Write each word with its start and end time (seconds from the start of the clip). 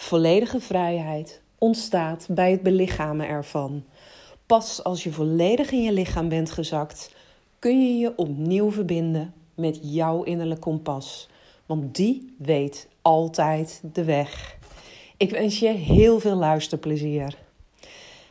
Volledige 0.00 0.60
vrijheid 0.60 1.40
ontstaat 1.58 2.26
bij 2.30 2.50
het 2.50 2.62
belichamen 2.62 3.28
ervan. 3.28 3.84
Pas 4.46 4.84
als 4.84 5.02
je 5.02 5.12
volledig 5.12 5.70
in 5.70 5.82
je 5.82 5.92
lichaam 5.92 6.28
bent 6.28 6.50
gezakt, 6.50 7.14
kun 7.58 7.82
je 7.82 7.98
je 7.98 8.12
opnieuw 8.16 8.70
verbinden 8.70 9.34
met 9.54 9.78
jouw 9.82 10.22
innerlijk 10.22 10.60
kompas. 10.60 11.28
Want 11.66 11.94
die 11.94 12.34
weet 12.38 12.88
altijd 13.02 13.82
de 13.92 14.04
weg. 14.04 14.56
Ik 15.16 15.30
wens 15.30 15.58
je 15.58 15.68
heel 15.68 16.20
veel 16.20 16.36
luisterplezier. 16.36 17.36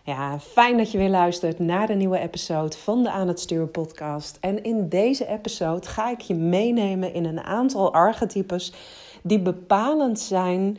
Ja, 0.03 0.39
fijn 0.39 0.77
dat 0.77 0.91
je 0.91 0.97
weer 0.97 1.09
luistert 1.09 1.59
naar 1.59 1.87
de 1.87 1.95
nieuwe 1.95 2.19
episode 2.19 2.77
van 2.77 3.03
de 3.03 3.11
Aan 3.11 3.27
het 3.27 3.39
Sturen 3.39 3.71
podcast. 3.71 4.37
En 4.41 4.63
in 4.63 4.89
deze 4.89 5.27
episode 5.27 5.87
ga 5.87 6.11
ik 6.11 6.21
je 6.21 6.35
meenemen 6.35 7.13
in 7.13 7.25
een 7.25 7.41
aantal 7.41 7.93
archetypes 7.93 8.73
die 9.21 9.39
bepalend 9.39 10.19
zijn 10.19 10.77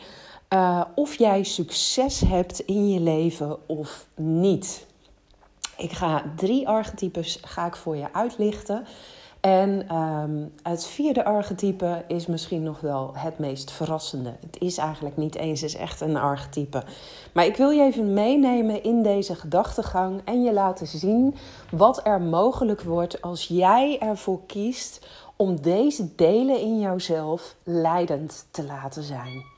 uh, 0.54 0.84
of 0.94 1.14
jij 1.14 1.42
succes 1.42 2.20
hebt 2.20 2.60
in 2.60 2.88
je 2.88 3.00
leven 3.00 3.68
of 3.68 4.06
niet. 4.14 4.86
Ik 5.76 5.92
ga 5.92 6.22
drie 6.36 6.68
archetypes 6.68 7.38
ga 7.42 7.66
ik 7.66 7.76
voor 7.76 7.96
je 7.96 8.12
uitlichten. 8.12 8.86
En 9.40 9.96
um, 9.96 10.52
het 10.62 10.86
vierde 10.86 11.24
archetype 11.24 12.04
is 12.08 12.26
misschien 12.26 12.62
nog 12.62 12.80
wel 12.80 13.10
het 13.14 13.38
meest 13.38 13.70
verrassende. 13.70 14.34
Het 14.40 14.60
is 14.60 14.78
eigenlijk 14.78 15.16
niet 15.16 15.34
eens 15.34 15.74
echt 15.74 16.00
een 16.00 16.16
archetype. 16.16 16.82
Maar 17.32 17.46
ik 17.46 17.56
wil 17.56 17.70
je 17.70 17.82
even 17.82 18.12
meenemen 18.12 18.82
in 18.82 19.02
deze 19.02 19.34
gedachtegang 19.34 20.20
en 20.24 20.42
je 20.42 20.52
laten 20.52 20.86
zien 20.86 21.34
wat 21.70 22.06
er 22.06 22.20
mogelijk 22.20 22.82
wordt 22.82 23.22
als 23.22 23.46
jij 23.46 23.98
ervoor 24.00 24.40
kiest 24.46 25.06
om 25.36 25.60
deze 25.60 26.14
delen 26.14 26.60
in 26.60 26.80
jouzelf 26.80 27.54
leidend 27.62 28.46
te 28.50 28.64
laten 28.64 29.02
zijn. 29.02 29.57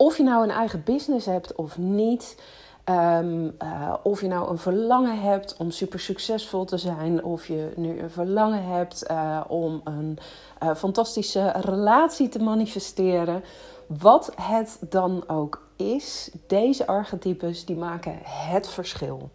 Of 0.00 0.16
je 0.16 0.22
nou 0.22 0.42
een 0.42 0.50
eigen 0.50 0.82
business 0.84 1.26
hebt 1.26 1.54
of 1.54 1.78
niet. 1.78 2.36
Um, 2.84 3.56
uh, 3.62 3.94
of 4.02 4.20
je 4.20 4.28
nou 4.28 4.50
een 4.50 4.58
verlangen 4.58 5.20
hebt 5.20 5.56
om 5.56 5.70
super 5.70 6.00
succesvol 6.00 6.64
te 6.64 6.78
zijn, 6.78 7.24
of 7.24 7.46
je 7.46 7.72
nu 7.76 8.00
een 8.00 8.10
verlangen 8.10 8.64
hebt 8.64 9.04
uh, 9.10 9.40
om 9.48 9.80
een 9.84 10.18
uh, 10.62 10.74
fantastische 10.74 11.50
relatie 11.50 12.28
te 12.28 12.38
manifesteren. 12.38 13.44
Wat 13.86 14.32
het 14.40 14.78
dan 14.80 15.24
ook 15.26 15.66
is, 15.76 16.30
deze 16.46 16.86
archetypes 16.86 17.64
die 17.64 17.76
maken 17.76 18.18
het 18.24 18.68
verschil. 18.68 19.28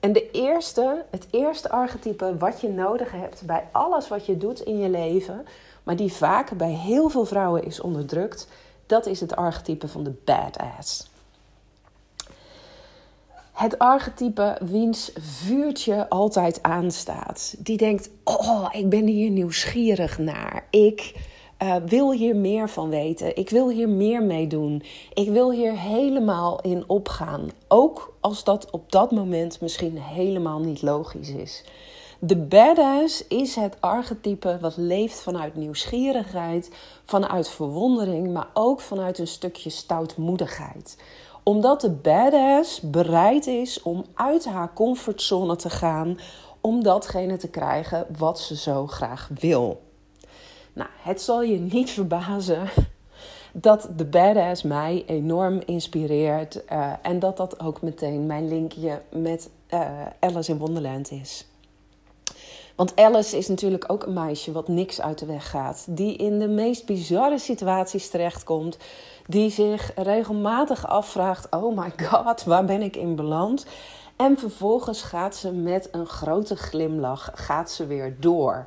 En 0.00 0.12
de 0.12 0.30
eerste, 0.30 1.04
het 1.10 1.26
eerste 1.30 1.70
archetype 1.70 2.36
wat 2.38 2.60
je 2.60 2.68
nodig 2.68 3.12
hebt 3.12 3.42
bij 3.46 3.64
alles 3.72 4.08
wat 4.08 4.26
je 4.26 4.36
doet 4.36 4.60
in 4.60 4.78
je 4.78 4.88
leven, 4.88 5.46
maar 5.82 5.96
die 5.96 6.12
vaak 6.12 6.50
bij 6.56 6.72
heel 6.72 7.08
veel 7.08 7.24
vrouwen 7.24 7.64
is 7.64 7.80
onderdrukt, 7.80 8.48
dat 8.88 9.06
is 9.06 9.20
het 9.20 9.36
archetype 9.36 9.88
van 9.88 10.04
de 10.04 10.12
badass. 10.24 11.10
Het 13.52 13.78
archetype 13.78 14.58
wiens 14.60 15.10
vuurtje 15.20 16.08
altijd 16.08 16.62
aanstaat. 16.62 17.54
Die 17.58 17.76
denkt: 17.76 18.10
Oh, 18.24 18.68
ik 18.72 18.88
ben 18.88 19.06
hier 19.06 19.30
nieuwsgierig 19.30 20.18
naar. 20.18 20.66
Ik 20.70 21.14
uh, 21.62 21.76
wil 21.86 22.12
hier 22.12 22.36
meer 22.36 22.68
van 22.68 22.88
weten. 22.88 23.36
Ik 23.36 23.50
wil 23.50 23.70
hier 23.70 23.88
meer 23.88 24.22
mee 24.22 24.46
doen. 24.46 24.82
Ik 25.14 25.28
wil 25.28 25.52
hier 25.52 25.78
helemaal 25.78 26.60
in 26.60 26.84
opgaan. 26.86 27.50
Ook 27.68 28.16
als 28.20 28.44
dat 28.44 28.70
op 28.70 28.92
dat 28.92 29.10
moment 29.10 29.60
misschien 29.60 29.98
helemaal 29.98 30.60
niet 30.60 30.82
logisch 30.82 31.30
is. 31.30 31.64
De 32.20 32.36
badass 32.36 33.26
is 33.26 33.54
het 33.54 33.76
archetype 33.80 34.58
wat 34.60 34.76
leeft 34.76 35.20
vanuit 35.20 35.54
nieuwsgierigheid, 35.56 36.70
vanuit 37.04 37.48
verwondering, 37.48 38.32
maar 38.32 38.48
ook 38.54 38.80
vanuit 38.80 39.18
een 39.18 39.26
stukje 39.26 39.70
stoutmoedigheid. 39.70 40.96
Omdat 41.42 41.80
de 41.80 41.90
badass 41.90 42.80
bereid 42.80 43.46
is 43.46 43.82
om 43.82 44.04
uit 44.14 44.44
haar 44.44 44.72
comfortzone 44.72 45.56
te 45.56 45.70
gaan 45.70 46.18
om 46.60 46.82
datgene 46.82 47.36
te 47.36 47.48
krijgen 47.48 48.06
wat 48.16 48.40
ze 48.40 48.56
zo 48.56 48.86
graag 48.86 49.30
wil. 49.40 49.82
Nou, 50.72 50.88
het 51.02 51.22
zal 51.22 51.42
je 51.42 51.58
niet 51.58 51.90
verbazen 51.90 52.68
dat 53.52 53.88
de 53.96 54.04
badass 54.04 54.62
mij 54.62 55.04
enorm 55.06 55.60
inspireert 55.66 56.62
uh, 56.72 56.92
en 57.02 57.18
dat 57.18 57.36
dat 57.36 57.60
ook 57.60 57.82
meteen 57.82 58.26
mijn 58.26 58.48
linkje 58.48 59.02
met 59.10 59.50
uh, 59.74 60.06
Alice 60.20 60.50
in 60.50 60.58
Wonderland 60.58 61.10
is. 61.10 61.46
Want 62.78 62.96
Alice 62.96 63.36
is 63.36 63.48
natuurlijk 63.48 63.84
ook 63.86 64.02
een 64.02 64.12
meisje 64.12 64.52
wat 64.52 64.68
niks 64.68 65.00
uit 65.00 65.18
de 65.18 65.26
weg 65.26 65.50
gaat. 65.50 65.86
Die 65.88 66.16
in 66.16 66.38
de 66.38 66.48
meest 66.48 66.86
bizarre 66.86 67.38
situaties 67.38 68.10
terechtkomt. 68.10 68.76
Die 69.26 69.50
zich 69.50 69.92
regelmatig 69.94 70.86
afvraagt: 70.86 71.46
Oh 71.50 71.76
my 71.78 71.92
god, 72.06 72.44
waar 72.44 72.64
ben 72.64 72.82
ik 72.82 72.96
in 72.96 73.16
beland? 73.16 73.66
En 74.16 74.38
vervolgens 74.38 75.02
gaat 75.02 75.36
ze 75.36 75.52
met 75.52 75.88
een 75.92 76.06
grote 76.06 76.56
glimlach 76.56 77.30
gaat 77.34 77.70
ze 77.70 77.86
weer 77.86 78.16
door. 78.20 78.66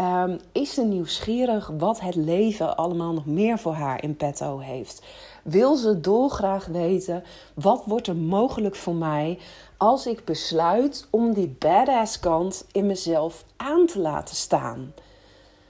Um, 0.00 0.38
is 0.52 0.74
ze 0.74 0.84
nieuwsgierig 0.84 1.70
wat 1.78 2.00
het 2.00 2.14
leven 2.14 2.76
allemaal 2.76 3.12
nog 3.12 3.26
meer 3.26 3.58
voor 3.58 3.72
haar 3.72 4.02
in 4.02 4.16
petto 4.16 4.58
heeft? 4.58 5.02
Wil 5.42 5.74
ze 5.74 6.00
dolgraag 6.00 6.66
weten 6.66 7.24
wat 7.54 7.82
wordt 7.86 8.06
er 8.06 8.16
mogelijk 8.16 8.76
voor 8.76 8.94
mij 8.94 9.38
als 9.78 10.06
ik 10.06 10.24
besluit 10.24 11.06
om 11.10 11.34
die 11.34 11.56
badass 11.58 12.20
kant 12.20 12.66
in 12.72 12.86
mezelf 12.86 13.44
aan 13.56 13.86
te 13.86 13.98
laten 13.98 14.36
staan? 14.36 14.94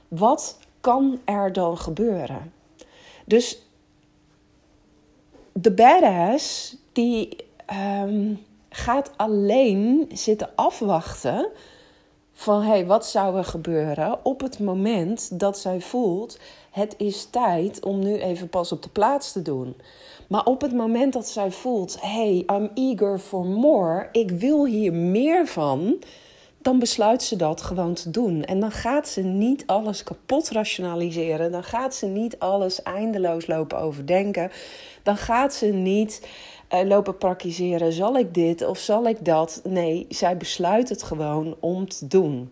Wat 0.07 0.57
kan 0.81 1.19
er 1.25 1.53
dan 1.53 1.77
gebeuren? 1.77 2.53
Dus 3.25 3.61
de 5.51 5.71
badass 5.71 6.75
die 6.91 7.35
um, 8.01 8.45
gaat 8.69 9.11
alleen 9.15 10.09
zitten 10.13 10.49
afwachten 10.55 11.49
van 12.33 12.61
hey, 12.61 12.85
wat 12.85 13.05
zou 13.05 13.37
er 13.37 13.45
gebeuren 13.45 14.25
op 14.25 14.41
het 14.41 14.59
moment 14.59 15.39
dat 15.39 15.57
zij 15.57 15.81
voelt: 15.81 16.39
het 16.71 16.95
is 16.97 17.25
tijd 17.25 17.83
om 17.83 17.99
nu 17.99 18.19
even 18.19 18.49
pas 18.49 18.71
op 18.71 18.83
de 18.83 18.89
plaats 18.89 19.31
te 19.31 19.41
doen. 19.41 19.75
Maar 20.29 20.45
op 20.45 20.61
het 20.61 20.73
moment 20.73 21.13
dat 21.13 21.27
zij 21.27 21.51
voelt: 21.51 21.97
hey, 22.01 22.43
I'm 22.47 22.69
eager 22.73 23.19
for 23.19 23.45
more, 23.45 24.09
ik 24.11 24.31
wil 24.31 24.65
hier 24.65 24.93
meer 24.93 25.47
van, 25.47 25.97
dan 26.61 26.79
besluit 26.79 27.23
ze 27.23 27.35
dat 27.35 27.61
gewoon 27.61 27.93
te 27.93 28.09
doen. 28.09 28.43
En 28.43 28.59
dan 28.59 28.71
gaat 28.71 29.07
ze 29.07 29.21
niet 29.21 29.63
alles 29.65 30.03
kapot 30.03 30.49
rationaliseren. 30.49 31.51
Dan 31.51 31.63
gaat 31.63 31.95
ze 31.95 32.05
niet 32.05 32.39
alles 32.39 32.83
eindeloos 32.83 33.47
lopen 33.47 33.79
overdenken. 33.79 34.51
Dan 35.03 35.17
gaat 35.17 35.53
ze 35.53 35.65
niet 35.65 36.27
uh, 36.73 36.81
lopen 36.81 37.17
praktiseren. 37.17 37.93
Zal 37.93 38.17
ik 38.17 38.33
dit 38.33 38.65
of 38.65 38.77
zal 38.77 39.07
ik 39.07 39.25
dat? 39.25 39.61
Nee, 39.63 40.05
zij 40.09 40.37
besluit 40.37 40.89
het 40.89 41.03
gewoon 41.03 41.55
om 41.59 41.87
te 41.87 42.07
doen. 42.07 42.51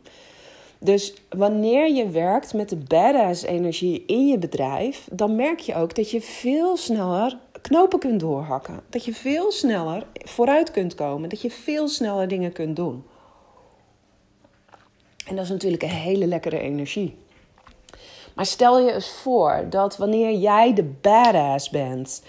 Dus 0.79 1.13
wanneer 1.29 1.91
je 1.91 2.09
werkt 2.09 2.53
met 2.53 2.69
de 2.69 2.75
badass 2.75 3.43
energie 3.43 4.03
in 4.05 4.27
je 4.27 4.37
bedrijf, 4.37 5.07
dan 5.11 5.35
merk 5.35 5.59
je 5.59 5.75
ook 5.75 5.95
dat 5.95 6.11
je 6.11 6.21
veel 6.21 6.77
sneller 6.77 7.37
knopen 7.61 7.99
kunt 7.99 8.19
doorhakken. 8.19 8.79
Dat 8.89 9.05
je 9.05 9.13
veel 9.13 9.51
sneller 9.51 10.05
vooruit 10.13 10.71
kunt 10.71 10.95
komen. 10.95 11.29
Dat 11.29 11.41
je 11.41 11.51
veel 11.51 11.87
sneller 11.87 12.27
dingen 12.27 12.51
kunt 12.51 12.75
doen. 12.75 13.03
En 15.27 15.35
dat 15.35 15.43
is 15.43 15.51
natuurlijk 15.51 15.83
een 15.83 15.89
hele 15.89 16.25
lekkere 16.25 16.59
energie. 16.59 17.17
Maar 18.35 18.45
stel 18.45 18.79
je 18.79 18.93
eens 18.93 19.09
voor 19.09 19.65
dat 19.69 19.97
wanneer 19.97 20.33
jij 20.33 20.73
de 20.73 20.83
badass 20.83 21.69
bent 21.69 22.23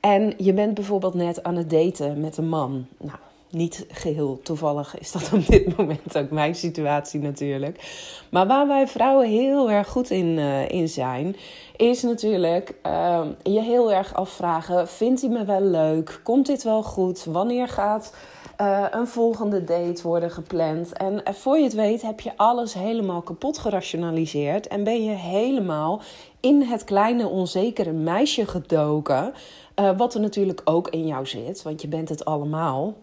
en 0.00 0.34
je 0.36 0.52
bent 0.52 0.74
bijvoorbeeld 0.74 1.14
net 1.14 1.42
aan 1.42 1.56
het 1.56 1.70
daten 1.70 2.20
met 2.20 2.36
een 2.36 2.48
man. 2.48 2.86
Nou, 2.98 3.18
Niet 3.54 3.86
geheel 3.88 4.40
toevallig 4.42 4.98
is 4.98 5.12
dat 5.12 5.30
op 5.32 5.46
dit 5.46 5.76
moment 5.76 6.18
ook 6.18 6.30
mijn 6.30 6.54
situatie 6.54 7.20
natuurlijk. 7.20 7.78
Maar 8.30 8.46
waar 8.46 8.66
wij 8.66 8.88
vrouwen 8.88 9.28
heel 9.28 9.70
erg 9.70 9.88
goed 9.88 10.10
in, 10.10 10.26
uh, 10.26 10.68
in 10.68 10.88
zijn, 10.88 11.36
is 11.76 12.02
natuurlijk 12.02 12.74
uh, 12.86 13.20
je 13.42 13.60
heel 13.60 13.92
erg 13.92 14.14
afvragen: 14.14 14.88
vindt 14.88 15.20
hij 15.20 15.30
me 15.30 15.44
wel 15.44 15.60
leuk? 15.60 16.20
Komt 16.22 16.46
dit 16.46 16.62
wel 16.62 16.82
goed? 16.82 17.24
Wanneer 17.24 17.68
gaat 17.68 18.14
uh, 18.60 18.86
een 18.90 19.06
volgende 19.06 19.64
date 19.64 20.02
worden 20.02 20.30
gepland? 20.30 20.92
En 20.92 21.22
voor 21.34 21.56
je 21.56 21.64
het 21.64 21.74
weet 21.74 22.02
heb 22.02 22.20
je 22.20 22.36
alles 22.36 22.74
helemaal 22.74 23.22
kapot 23.22 23.58
gerationaliseerd 23.58 24.66
en 24.66 24.84
ben 24.84 25.04
je 25.04 25.14
helemaal 25.14 26.00
in 26.40 26.62
het 26.62 26.84
kleine 26.84 27.28
onzekere 27.28 27.92
meisje 27.92 28.46
gedoken. 28.46 29.32
Wat 29.96 30.14
er 30.14 30.20
natuurlijk 30.20 30.60
ook 30.64 30.88
in 30.88 31.06
jou 31.06 31.26
zit, 31.26 31.62
want 31.62 31.82
je 31.82 31.88
bent 31.88 32.08
het 32.08 32.24
allemaal. 32.24 32.94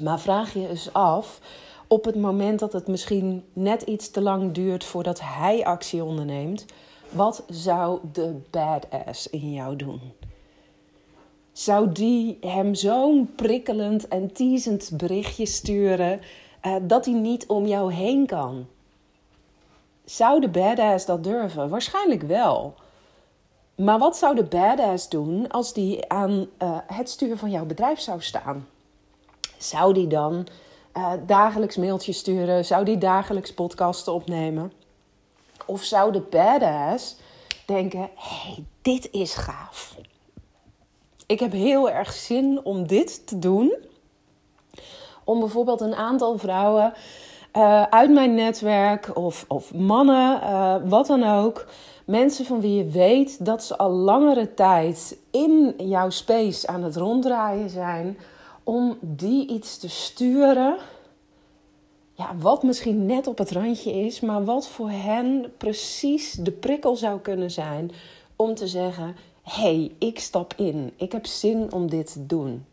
Maar 0.00 0.20
vraag 0.20 0.52
je 0.52 0.68
eens 0.68 0.92
af 0.92 1.40
op 1.86 2.04
het 2.04 2.16
moment 2.16 2.58
dat 2.58 2.72
het 2.72 2.86
misschien 2.86 3.44
net 3.52 3.82
iets 3.82 4.10
te 4.10 4.20
lang 4.20 4.52
duurt 4.52 4.84
voordat 4.84 5.20
hij 5.22 5.64
actie 5.64 6.04
onderneemt, 6.04 6.64
wat 7.10 7.44
zou 7.48 8.00
de 8.12 8.40
badass 8.50 9.30
in 9.30 9.52
jou 9.52 9.76
doen? 9.76 10.00
Zou 11.52 11.92
die 11.92 12.38
hem 12.40 12.74
zo'n 12.74 13.32
prikkelend 13.34 14.08
en 14.08 14.32
teasend 14.32 14.90
berichtje 14.92 15.46
sturen 15.46 16.20
uh, 16.62 16.76
dat 16.82 17.04
hij 17.04 17.14
niet 17.14 17.46
om 17.46 17.66
jou 17.66 17.92
heen 17.92 18.26
kan? 18.26 18.66
Zou 20.04 20.40
de 20.40 20.48
badass 20.48 21.06
dat 21.06 21.24
durven? 21.24 21.68
Waarschijnlijk 21.68 22.22
wel. 22.22 22.74
Maar 23.74 23.98
wat 23.98 24.16
zou 24.16 24.34
de 24.34 24.44
badass 24.44 25.08
doen 25.08 25.48
als 25.48 25.72
die 25.72 26.08
aan 26.08 26.30
uh, 26.32 26.78
het 26.86 27.08
stuur 27.08 27.36
van 27.36 27.50
jouw 27.50 27.64
bedrijf 27.64 28.00
zou 28.00 28.22
staan? 28.22 28.66
Zou 29.64 29.92
die 29.92 30.06
dan 30.06 30.46
uh, 30.96 31.12
dagelijks 31.26 31.76
mailtjes 31.76 32.18
sturen? 32.18 32.64
Zou 32.64 32.84
die 32.84 32.98
dagelijks 32.98 33.54
podcasten 33.54 34.12
opnemen? 34.12 34.72
Of 35.66 35.82
zou 35.82 36.12
de 36.12 36.20
badass 36.20 37.16
denken: 37.66 38.10
hey, 38.14 38.64
dit 38.82 39.08
is 39.12 39.34
gaaf. 39.34 39.96
Ik 41.26 41.40
heb 41.40 41.52
heel 41.52 41.90
erg 41.90 42.12
zin 42.12 42.60
om 42.62 42.86
dit 42.86 43.26
te 43.26 43.38
doen. 43.38 43.74
Om 45.24 45.40
bijvoorbeeld 45.40 45.80
een 45.80 45.94
aantal 45.94 46.38
vrouwen 46.38 46.92
uh, 47.56 47.82
uit 47.82 48.10
mijn 48.10 48.34
netwerk 48.34 49.16
of, 49.16 49.44
of 49.48 49.74
mannen, 49.74 50.40
uh, 50.42 50.76
wat 50.84 51.06
dan 51.06 51.22
ook. 51.22 51.66
Mensen 52.04 52.44
van 52.44 52.60
wie 52.60 52.76
je 52.76 52.90
weet 52.90 53.44
dat 53.44 53.64
ze 53.64 53.76
al 53.76 53.90
langere 53.90 54.54
tijd 54.54 55.16
in 55.30 55.74
jouw 55.76 56.10
space 56.10 56.66
aan 56.66 56.82
het 56.82 56.96
ronddraaien 56.96 57.70
zijn. 57.70 58.18
Om 58.64 58.98
die 59.00 59.48
iets 59.48 59.78
te 59.78 59.88
sturen. 59.88 60.76
Ja, 62.12 62.36
wat 62.36 62.62
misschien 62.62 63.06
net 63.06 63.26
op 63.26 63.38
het 63.38 63.50
randje 63.50 63.92
is, 63.92 64.20
maar 64.20 64.44
wat 64.44 64.68
voor 64.68 64.90
hen 64.90 65.52
precies 65.58 66.32
de 66.32 66.52
prikkel 66.52 66.96
zou 66.96 67.20
kunnen 67.20 67.50
zijn 67.50 67.90
om 68.36 68.54
te 68.54 68.66
zeggen: 68.66 69.16
hey, 69.42 69.92
ik 69.98 70.18
stap 70.18 70.54
in. 70.56 70.92
Ik 70.96 71.12
heb 71.12 71.26
zin 71.26 71.72
om 71.72 71.90
dit 71.90 72.12
te 72.12 72.26
doen. 72.26 72.64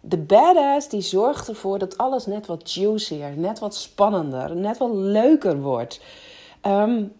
De 0.00 0.18
badass 0.18 0.88
die 0.88 1.00
zorgt 1.00 1.48
ervoor 1.48 1.78
dat 1.78 1.98
alles 1.98 2.26
net 2.26 2.46
wat 2.46 2.72
juicier, 2.72 3.36
net 3.36 3.58
wat 3.58 3.74
spannender, 3.74 4.56
net 4.56 4.78
wat 4.78 4.90
leuker 4.92 5.60
wordt. 5.60 6.00
Um, 6.66 7.12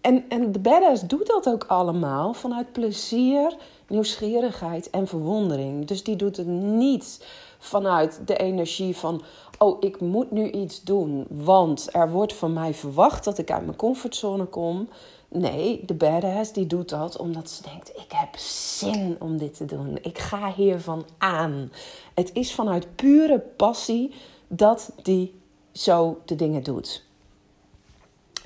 en, 0.00 0.24
en 0.28 0.52
de 0.52 0.58
badass 0.58 1.02
doet 1.02 1.26
dat 1.26 1.48
ook 1.48 1.64
allemaal 1.64 2.34
vanuit 2.34 2.72
plezier, 2.72 3.56
nieuwsgierigheid 3.86 4.90
en 4.90 5.06
verwondering. 5.06 5.86
Dus 5.86 6.04
die 6.04 6.16
doet 6.16 6.36
het 6.36 6.46
niet 6.46 7.26
vanuit 7.60 8.20
de 8.24 8.36
energie 8.36 8.96
van: 8.96 9.22
oh, 9.58 9.76
ik 9.80 10.00
moet 10.00 10.30
nu 10.30 10.50
iets 10.50 10.82
doen, 10.82 11.26
want 11.28 11.88
er 11.92 12.10
wordt 12.10 12.34
van 12.34 12.52
mij 12.52 12.74
verwacht 12.74 13.24
dat 13.24 13.38
ik 13.38 13.50
uit 13.50 13.64
mijn 13.64 13.76
comfortzone 13.76 14.44
kom. 14.44 14.88
Nee, 15.28 15.82
de 15.86 15.94
badass 15.94 16.52
die 16.52 16.66
doet 16.66 16.88
dat 16.88 17.16
omdat 17.16 17.50
ze 17.50 17.62
denkt: 17.62 17.88
ik 17.88 18.12
heb 18.12 18.36
zin 18.36 19.16
om 19.18 19.38
dit 19.38 19.56
te 19.56 19.64
doen. 19.64 19.98
Ik 20.02 20.18
ga 20.18 20.52
hiervan 20.52 21.06
aan. 21.18 21.72
Het 22.14 22.30
is 22.34 22.54
vanuit 22.54 22.96
pure 22.96 23.38
passie 23.38 24.14
dat 24.48 24.92
die 25.02 25.40
zo 25.72 26.20
de 26.24 26.34
dingen 26.34 26.62
doet. 26.62 27.04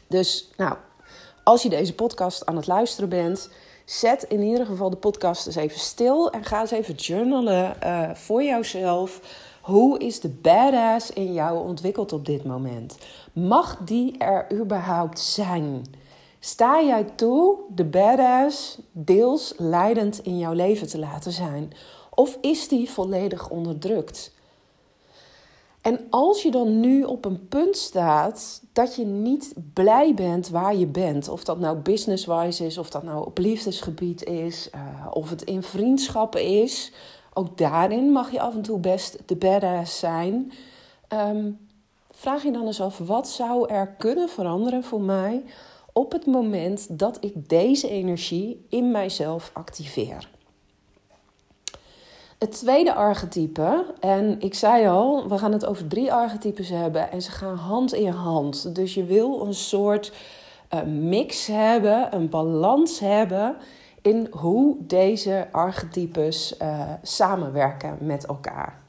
Dus, 0.06 0.50
nou, 0.56 0.76
als 1.44 1.62
je 1.62 1.68
deze 1.68 1.94
podcast 1.94 2.46
aan 2.46 2.56
het 2.56 2.66
luisteren 2.66 3.08
bent, 3.08 3.50
zet 3.84 4.22
in 4.22 4.42
ieder 4.42 4.66
geval 4.66 4.90
de 4.90 4.96
podcast 4.96 5.46
eens 5.46 5.56
even 5.56 5.80
stil 5.80 6.30
en 6.30 6.44
ga 6.44 6.60
eens 6.60 6.70
even 6.70 6.94
journalen 6.94 7.76
uh, 7.84 8.10
voor 8.14 8.42
jouzelf. 8.42 9.20
Hoe 9.60 9.98
is 9.98 10.20
de 10.20 10.28
badass 10.28 11.10
in 11.10 11.32
jou 11.32 11.68
ontwikkeld 11.68 12.12
op 12.12 12.26
dit 12.26 12.44
moment? 12.44 12.98
Mag 13.32 13.76
die 13.84 14.18
er 14.18 14.46
überhaupt 14.52 15.18
zijn? 15.18 15.84
Sta 16.38 16.82
jij 16.82 17.04
toe 17.04 17.58
de 17.74 17.84
badass 17.84 18.78
deels 18.92 19.54
leidend 19.56 20.20
in 20.22 20.38
jouw 20.38 20.52
leven 20.52 20.88
te 20.88 20.98
laten 20.98 21.32
zijn? 21.32 21.72
Of 22.10 22.38
is 22.40 22.68
die 22.68 22.90
volledig 22.90 23.48
onderdrukt? 23.48 24.33
En 25.84 26.00
als 26.10 26.42
je 26.42 26.50
dan 26.50 26.80
nu 26.80 27.02
op 27.02 27.24
een 27.24 27.48
punt 27.48 27.76
staat 27.76 28.62
dat 28.72 28.96
je 28.96 29.04
niet 29.04 29.54
blij 29.72 30.14
bent 30.14 30.48
waar 30.48 30.76
je 30.76 30.86
bent, 30.86 31.28
of 31.28 31.44
dat 31.44 31.58
nou 31.58 31.76
business-wise 31.76 32.66
is, 32.66 32.78
of 32.78 32.90
dat 32.90 33.02
nou 33.02 33.26
op 33.26 33.38
liefdesgebied 33.38 34.24
is, 34.24 34.70
uh, 34.74 34.80
of 35.10 35.30
het 35.30 35.42
in 35.42 35.62
vriendschappen 35.62 36.42
is, 36.42 36.92
ook 37.32 37.58
daarin 37.58 38.12
mag 38.12 38.30
je 38.30 38.40
af 38.40 38.54
en 38.54 38.62
toe 38.62 38.78
best 38.78 39.18
de 39.26 39.36
badass 39.36 39.98
zijn. 39.98 40.52
Um, 41.08 41.58
vraag 42.10 42.42
je 42.42 42.52
dan 42.52 42.66
eens 42.66 42.80
af, 42.80 42.98
wat 42.98 43.28
zou 43.28 43.68
er 43.68 43.88
kunnen 43.98 44.28
veranderen 44.28 44.84
voor 44.84 45.00
mij 45.00 45.42
op 45.92 46.12
het 46.12 46.26
moment 46.26 46.98
dat 46.98 47.18
ik 47.20 47.48
deze 47.48 47.88
energie 47.88 48.66
in 48.68 48.90
mijzelf 48.90 49.50
activeer? 49.52 50.28
Het 52.44 52.52
tweede 52.52 52.94
archetype, 52.94 53.94
en 54.00 54.40
ik 54.40 54.54
zei 54.54 54.88
al, 54.88 55.28
we 55.28 55.38
gaan 55.38 55.52
het 55.52 55.66
over 55.66 55.86
drie 55.86 56.12
archetypes 56.12 56.68
hebben 56.68 57.10
en 57.10 57.22
ze 57.22 57.30
gaan 57.30 57.56
hand 57.56 57.92
in 57.92 58.08
hand. 58.12 58.74
Dus 58.74 58.94
je 58.94 59.04
wil 59.04 59.46
een 59.46 59.54
soort 59.54 60.12
uh, 60.74 60.82
mix 60.82 61.46
hebben, 61.46 62.14
een 62.14 62.28
balans 62.28 62.98
hebben 62.98 63.56
in 64.02 64.28
hoe 64.30 64.76
deze 64.78 65.48
archetypes 65.52 66.54
uh, 66.62 66.80
samenwerken 67.02 67.96
met 68.00 68.26
elkaar. 68.26 68.80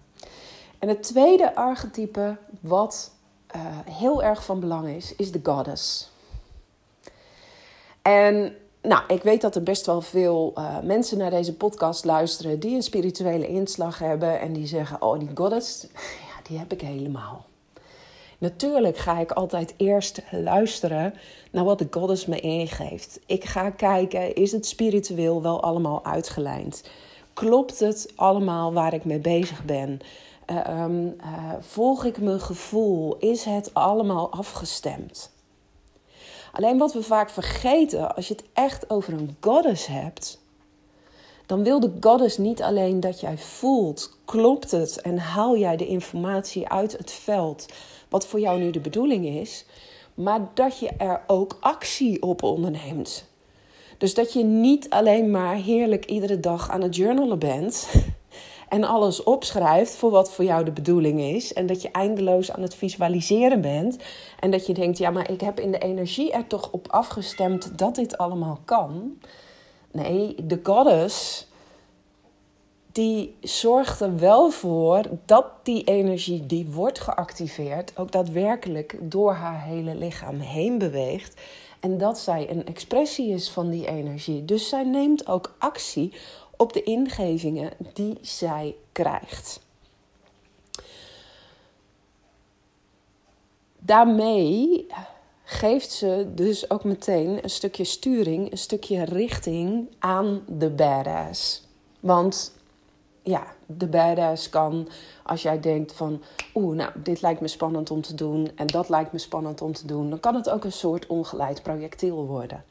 En 0.79 0.87
het 0.87 1.03
tweede 1.03 1.55
archetype, 1.55 2.37
wat 2.59 3.11
uh, 3.55 3.61
heel 3.89 4.23
erg 4.23 4.45
van 4.45 4.59
belang 4.59 4.87
is, 4.87 5.15
is 5.15 5.31
de 5.31 5.39
goddess. 5.43 6.11
En 8.01 8.55
nou, 8.87 9.03
ik 9.07 9.23
weet 9.23 9.41
dat 9.41 9.55
er 9.55 9.63
best 9.63 9.85
wel 9.85 10.01
veel 10.01 10.53
uh, 10.57 10.79
mensen 10.79 11.17
naar 11.17 11.29
deze 11.29 11.55
podcast 11.55 12.05
luisteren 12.05 12.59
die 12.59 12.75
een 12.75 12.83
spirituele 12.83 13.47
inslag 13.47 13.99
hebben 13.99 14.39
en 14.39 14.53
die 14.53 14.67
zeggen: 14.67 15.01
Oh, 15.01 15.19
die 15.19 15.29
goddess, 15.33 15.87
ja, 16.29 16.41
die 16.47 16.57
heb 16.57 16.71
ik 16.71 16.81
helemaal. 16.81 17.45
Natuurlijk 18.37 18.97
ga 18.97 19.19
ik 19.19 19.31
altijd 19.31 19.73
eerst 19.77 20.21
luisteren 20.31 21.13
naar 21.51 21.63
wat 21.63 21.79
de 21.79 21.87
goddess 21.89 22.25
me 22.25 22.39
ingeeft. 22.39 23.19
Ik 23.25 23.43
ga 23.43 23.69
kijken, 23.69 24.35
is 24.35 24.51
het 24.51 24.65
spiritueel 24.65 25.41
wel 25.41 25.61
allemaal 25.61 26.05
uitgelijnd? 26.05 26.83
Klopt 27.33 27.79
het 27.79 28.11
allemaal 28.15 28.73
waar 28.73 28.93
ik 28.93 29.05
mee 29.05 29.19
bezig 29.19 29.63
ben? 29.63 29.99
Uh, 30.47 30.83
um, 30.83 31.05
uh, 31.05 31.53
volg 31.59 32.05
ik 32.05 32.21
mijn 32.21 32.39
gevoel? 32.39 33.17
Is 33.17 33.43
het 33.43 33.73
allemaal 33.73 34.31
afgestemd? 34.31 35.34
Alleen 36.55 36.77
wat 36.77 36.93
we 36.93 37.03
vaak 37.03 37.29
vergeten, 37.29 38.15
als 38.15 38.27
je 38.27 38.33
het 38.33 38.43
echt 38.53 38.89
over 38.89 39.13
een 39.13 39.37
goddess 39.41 39.87
hebt, 39.87 40.41
dan 41.45 41.63
wil 41.63 41.79
de 41.79 41.91
goddess 41.99 42.37
niet 42.37 42.61
alleen 42.61 42.99
dat 42.99 43.19
jij 43.19 43.37
voelt, 43.37 44.17
klopt 44.25 44.71
het 44.71 45.01
en 45.01 45.17
haal 45.17 45.57
jij 45.57 45.77
de 45.77 45.87
informatie 45.87 46.69
uit 46.69 46.97
het 46.97 47.11
veld, 47.11 47.65
wat 48.09 48.27
voor 48.27 48.39
jou 48.39 48.59
nu 48.59 48.71
de 48.71 48.79
bedoeling 48.79 49.25
is, 49.25 49.65
maar 50.13 50.39
dat 50.53 50.79
je 50.79 50.89
er 50.97 51.21
ook 51.27 51.57
actie 51.59 52.21
op 52.21 52.43
onderneemt. 52.43 53.25
Dus 53.97 54.13
dat 54.13 54.33
je 54.33 54.43
niet 54.43 54.89
alleen 54.89 55.31
maar 55.31 55.55
heerlijk 55.55 56.05
iedere 56.05 56.39
dag 56.39 56.69
aan 56.69 56.81
het 56.81 56.95
journalen 56.95 57.39
bent 57.39 57.89
en 58.75 58.83
alles 58.83 59.23
opschrijft 59.23 59.95
voor 59.95 60.09
wat 60.09 60.31
voor 60.31 60.45
jou 60.45 60.65
de 60.65 60.71
bedoeling 60.71 61.21
is. 61.21 61.53
En 61.53 61.65
dat 61.65 61.81
je 61.81 61.91
eindeloos 61.91 62.51
aan 62.51 62.61
het 62.61 62.75
visualiseren 62.75 63.61
bent. 63.61 63.97
En 64.39 64.51
dat 64.51 64.67
je 64.67 64.73
denkt, 64.73 64.97
ja, 64.97 65.09
maar 65.09 65.31
ik 65.31 65.41
heb 65.41 65.59
in 65.59 65.71
de 65.71 65.77
energie 65.77 66.31
er 66.31 66.47
toch 66.47 66.71
op 66.71 66.87
afgestemd 66.89 67.77
dat 67.77 67.95
dit 67.95 68.17
allemaal 68.17 68.59
kan. 68.65 69.17
Nee, 69.91 70.35
de 70.43 70.59
goddess, 70.63 71.47
die 72.91 73.35
zorgt 73.41 74.01
er 74.01 74.17
wel 74.19 74.49
voor 74.49 75.01
dat 75.25 75.45
die 75.63 75.83
energie 75.83 76.45
die 76.45 76.67
wordt 76.71 76.99
geactiveerd 76.99 77.97
ook 77.97 78.11
daadwerkelijk 78.11 78.97
door 79.01 79.33
haar 79.33 79.63
hele 79.63 79.95
lichaam 79.95 80.39
heen 80.39 80.77
beweegt. 80.77 81.41
En 81.79 81.97
dat 81.97 82.19
zij 82.19 82.49
een 82.49 82.65
expressie 82.65 83.29
is 83.29 83.49
van 83.49 83.69
die 83.69 83.87
energie. 83.87 84.45
Dus 84.45 84.69
zij 84.69 84.83
neemt 84.83 85.27
ook 85.27 85.55
actie 85.57 86.13
op 86.57 86.73
de 86.73 86.83
ingevingen 86.83 87.71
die 87.93 88.17
zij 88.21 88.75
krijgt. 88.91 89.63
daarmee 93.85 94.87
geeft 95.43 95.91
ze 95.91 96.27
dus 96.35 96.69
ook 96.69 96.83
meteen 96.83 97.43
een 97.43 97.49
stukje 97.49 97.83
sturing, 97.83 98.51
een 98.51 98.57
stukje 98.57 99.03
richting 99.03 99.87
aan 99.99 100.43
de 100.47 100.69
badass. 100.69 101.67
Want 101.99 102.53
ja, 103.23 103.43
de 103.65 103.87
badass 103.87 104.49
kan, 104.49 104.87
als 105.23 105.41
jij 105.41 105.59
denkt 105.59 105.93
van, 105.93 106.23
oeh, 106.55 106.75
nou, 106.75 106.91
dit 106.95 107.21
lijkt 107.21 107.41
me 107.41 107.47
spannend 107.47 107.91
om 107.91 108.01
te 108.01 108.15
doen 108.15 108.51
en 108.55 108.67
dat 108.67 108.89
lijkt 108.89 109.11
me 109.11 109.17
spannend 109.17 109.61
om 109.61 109.73
te 109.73 109.87
doen, 109.87 110.09
dan 110.09 110.19
kan 110.19 110.35
het 110.35 110.49
ook 110.49 110.63
een 110.63 110.71
soort 110.71 111.07
ongeleid 111.07 111.63
projectiel 111.63 112.25
worden. 112.25 112.63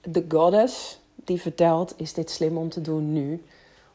De 0.00 0.24
goddess 0.28 1.00
die 1.24 1.40
vertelt, 1.40 1.94
is 1.96 2.12
dit 2.12 2.30
slim 2.30 2.56
om 2.56 2.68
te 2.68 2.80
doen 2.80 3.12
nu 3.12 3.44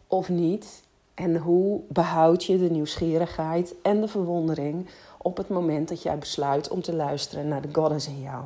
of 0.07 0.29
niet? 0.29 0.83
En 1.13 1.37
hoe 1.37 1.81
behoud 1.87 2.43
je 2.43 2.57
de 2.57 2.69
nieuwsgierigheid 2.69 3.75
en 3.81 4.01
de 4.01 4.07
verwondering 4.07 4.87
op 5.17 5.37
het 5.37 5.49
moment 5.49 5.89
dat 5.89 6.01
jij 6.01 6.17
besluit 6.17 6.69
om 6.69 6.81
te 6.81 6.93
luisteren 6.93 7.47
naar 7.47 7.61
de 7.61 7.69
goddess 7.71 8.07
in 8.07 8.21
jou? 8.21 8.43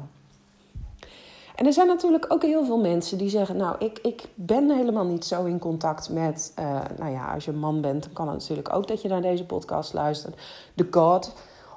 En 1.55 1.65
er 1.65 1.73
zijn 1.73 1.87
natuurlijk 1.87 2.25
ook 2.27 2.41
heel 2.41 2.65
veel 2.65 2.79
mensen 2.79 3.17
die 3.17 3.29
zeggen: 3.29 3.57
Nou, 3.57 3.75
ik, 3.79 3.99
ik 4.01 4.23
ben 4.35 4.69
helemaal 4.69 5.05
niet 5.05 5.25
zo 5.25 5.45
in 5.45 5.59
contact 5.59 6.09
met. 6.09 6.53
Uh, 6.59 6.81
nou 6.97 7.11
ja, 7.11 7.33
als 7.33 7.45
je 7.45 7.51
een 7.51 7.59
man 7.59 7.81
bent, 7.81 8.03
dan 8.03 8.13
kan 8.13 8.27
het 8.27 8.37
natuurlijk 8.37 8.73
ook 8.73 8.87
dat 8.87 9.01
je 9.01 9.07
naar 9.07 9.21
deze 9.21 9.45
podcast 9.45 9.93
luistert. 9.93 10.41
De 10.73 10.87
God 10.91 11.33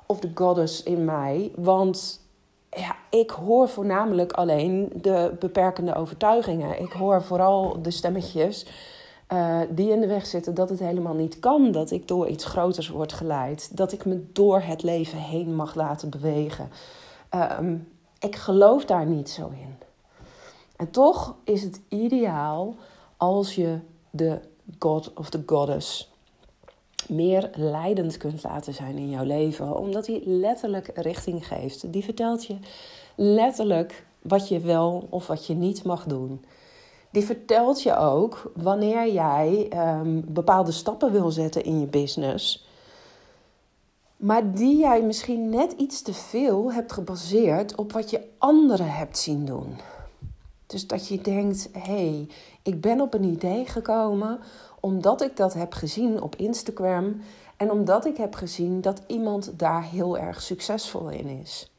of 0.07 0.21
de 0.21 0.31
Goddess 0.35 0.83
in 0.83 1.05
mij. 1.05 1.53
Want 1.55 2.21
ja, 2.77 2.97
ik 3.11 3.31
hoor 3.31 3.69
voornamelijk 3.69 4.33
alleen 4.33 4.93
de 4.95 5.37
beperkende 5.39 5.95
overtuigingen. 5.95 6.81
Ik 6.81 6.93
hoor 6.93 7.23
vooral 7.23 7.83
de 7.83 7.91
stemmetjes 7.91 8.67
uh, 9.33 9.61
die 9.69 9.91
in 9.91 10.01
de 10.01 10.07
weg 10.07 10.27
zitten 10.27 10.55
dat 10.55 10.69
het 10.69 10.79
helemaal 10.79 11.15
niet 11.15 11.39
kan. 11.39 11.73
Dat 11.73 11.91
ik 11.91 12.09
door 12.09 12.29
iets 12.29 12.45
groters 12.45 12.89
word 12.89 13.13
geleid. 13.13 13.77
Dat 13.77 13.93
ik 13.93 14.05
me 14.05 14.27
door 14.33 14.61
het 14.61 14.83
leven 14.83 15.19
heen 15.19 15.55
mag 15.55 15.75
laten 15.75 16.11
bewegen. 16.11 16.69
Um, 17.61 17.89
ik 18.19 18.37
geloof 18.37 18.85
daar 18.85 19.07
niet 19.07 19.31
zo 19.31 19.49
in. 19.49 19.79
En 20.77 20.91
toch 20.91 21.35
is 21.45 21.63
het 21.63 21.81
ideaal 21.89 22.75
als 23.17 23.55
je 23.55 23.79
de 24.11 24.41
God 24.79 25.13
of 25.15 25.31
the 25.31 25.43
Goddess 25.47 26.16
meer 27.09 27.51
leidend 27.55 28.17
kunt 28.17 28.43
laten 28.43 28.75
zijn 28.75 28.97
in 28.97 29.11
jouw 29.11 29.25
leven, 29.25 29.79
omdat 29.79 30.07
hij 30.07 30.23
letterlijk 30.25 30.91
richting 30.95 31.47
geeft. 31.47 31.93
Die 31.93 32.05
vertelt 32.05 32.47
je 32.47 32.57
letterlijk 33.15 34.07
wat 34.23 34.49
je 34.49 34.61
wel 34.61 35.07
of 35.11 35.27
wat 35.27 35.47
je 35.47 35.55
niet 35.55 35.85
mag 35.85 36.05
doen. 36.05 36.45
Die 37.11 37.25
vertelt 37.25 37.83
je 37.83 37.97
ook 37.97 38.53
wanneer 38.55 39.13
jij 39.13 39.71
um, 39.75 40.25
bepaalde 40.29 40.73
stappen 40.73 41.13
wil 41.13 41.31
zetten 41.31 41.65
in 41.65 41.81
je 41.81 41.87
business 41.87 42.65
maar 44.17 44.53
die 44.53 44.79
jij 44.79 45.03
misschien 45.03 45.49
net 45.49 45.73
iets 45.73 46.03
te 46.03 46.15
veel 46.15 46.73
hebt 46.73 46.93
gebaseerd 46.93 47.75
op 47.75 47.93
wat 47.93 48.11
je 48.11 48.21
anderen 48.39 48.91
hebt 48.91 49.19
zien 49.19 49.45
doen. 49.45 49.77
Dus 50.67 50.87
dat 50.87 51.09
je 51.09 51.21
denkt: 51.21 51.69
hé, 51.73 51.81
hey, 51.81 52.29
ik 52.63 52.81
ben 52.81 53.01
op 53.01 53.15
een 53.15 53.25
idee 53.25 53.67
gekomen 53.67 54.39
omdat 54.87 55.23
ik 55.23 55.37
dat 55.37 55.55
heb 55.55 55.73
gezien 55.73 56.23
op 56.23 56.37
Instagram 56.37 57.21
en 57.57 57.71
omdat 57.71 58.05
ik 58.05 58.17
heb 58.17 58.35
gezien 58.35 58.81
dat 58.81 59.01
iemand 59.07 59.59
daar 59.59 59.83
heel 59.83 60.19
erg 60.19 60.43
succesvol 60.43 61.09
in 61.09 61.27
is. 61.27 61.71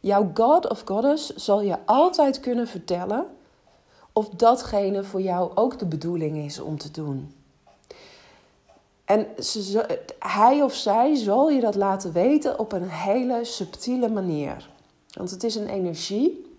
Jouw 0.00 0.30
God 0.34 0.68
of 0.68 0.82
Goddess 0.84 1.34
zal 1.34 1.62
je 1.62 1.76
altijd 1.84 2.40
kunnen 2.40 2.68
vertellen 2.68 3.26
of 4.12 4.28
datgene 4.28 5.04
voor 5.04 5.20
jou 5.20 5.50
ook 5.54 5.78
de 5.78 5.86
bedoeling 5.86 6.36
is 6.36 6.60
om 6.60 6.78
te 6.78 6.90
doen. 6.90 7.34
En 9.04 9.26
ze, 9.38 10.00
hij 10.18 10.62
of 10.62 10.74
zij 10.74 11.14
zal 11.14 11.50
je 11.50 11.60
dat 11.60 11.74
laten 11.74 12.12
weten 12.12 12.58
op 12.58 12.72
een 12.72 12.88
hele 12.88 13.44
subtiele 13.44 14.08
manier. 14.08 14.68
Want 15.12 15.30
het 15.30 15.44
is 15.44 15.54
een 15.54 15.68
energie 15.68 16.54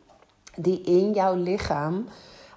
die 0.55 0.81
in 0.81 1.13
jouw 1.13 1.35
lichaam 1.35 2.05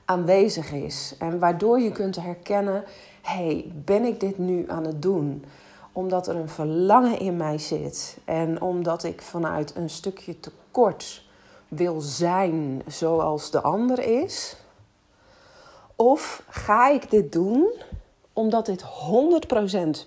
aanwezig 0.05 0.73
is. 0.73 1.15
En 1.19 1.39
waardoor 1.39 1.81
je 1.81 1.93
kunt 1.93 2.17
herkennen: 2.17 2.85
hey, 3.25 3.73
ben 3.85 4.05
ik 4.05 4.21
dit 4.21 4.39
nu 4.39 4.65
aan 4.69 4.85
het 4.85 5.03
doen? 5.03 5.45
Omdat 5.93 6.27
er 6.27 6.37
een 6.37 6.49
verlangen 6.49 7.19
in 7.19 7.37
mij 7.37 7.59
zit. 7.59 8.19
En 8.25 8.61
omdat 8.61 9.05
ik 9.05 9.23
vanuit 9.23 9.77
een 9.77 9.91
stukje 9.91 10.41
tekort 10.41 11.25
wil 11.69 12.01
zijn 12.01 12.83
zoals 12.87 13.51
de 13.51 13.61
ander 13.61 14.23
is. 14.23 14.57
Of 15.97 16.43
ga 16.49 16.91
ik 16.91 17.11
dit 17.11 17.33
doen 17.33 17.73
omdat 18.33 18.67
dit 18.67 18.85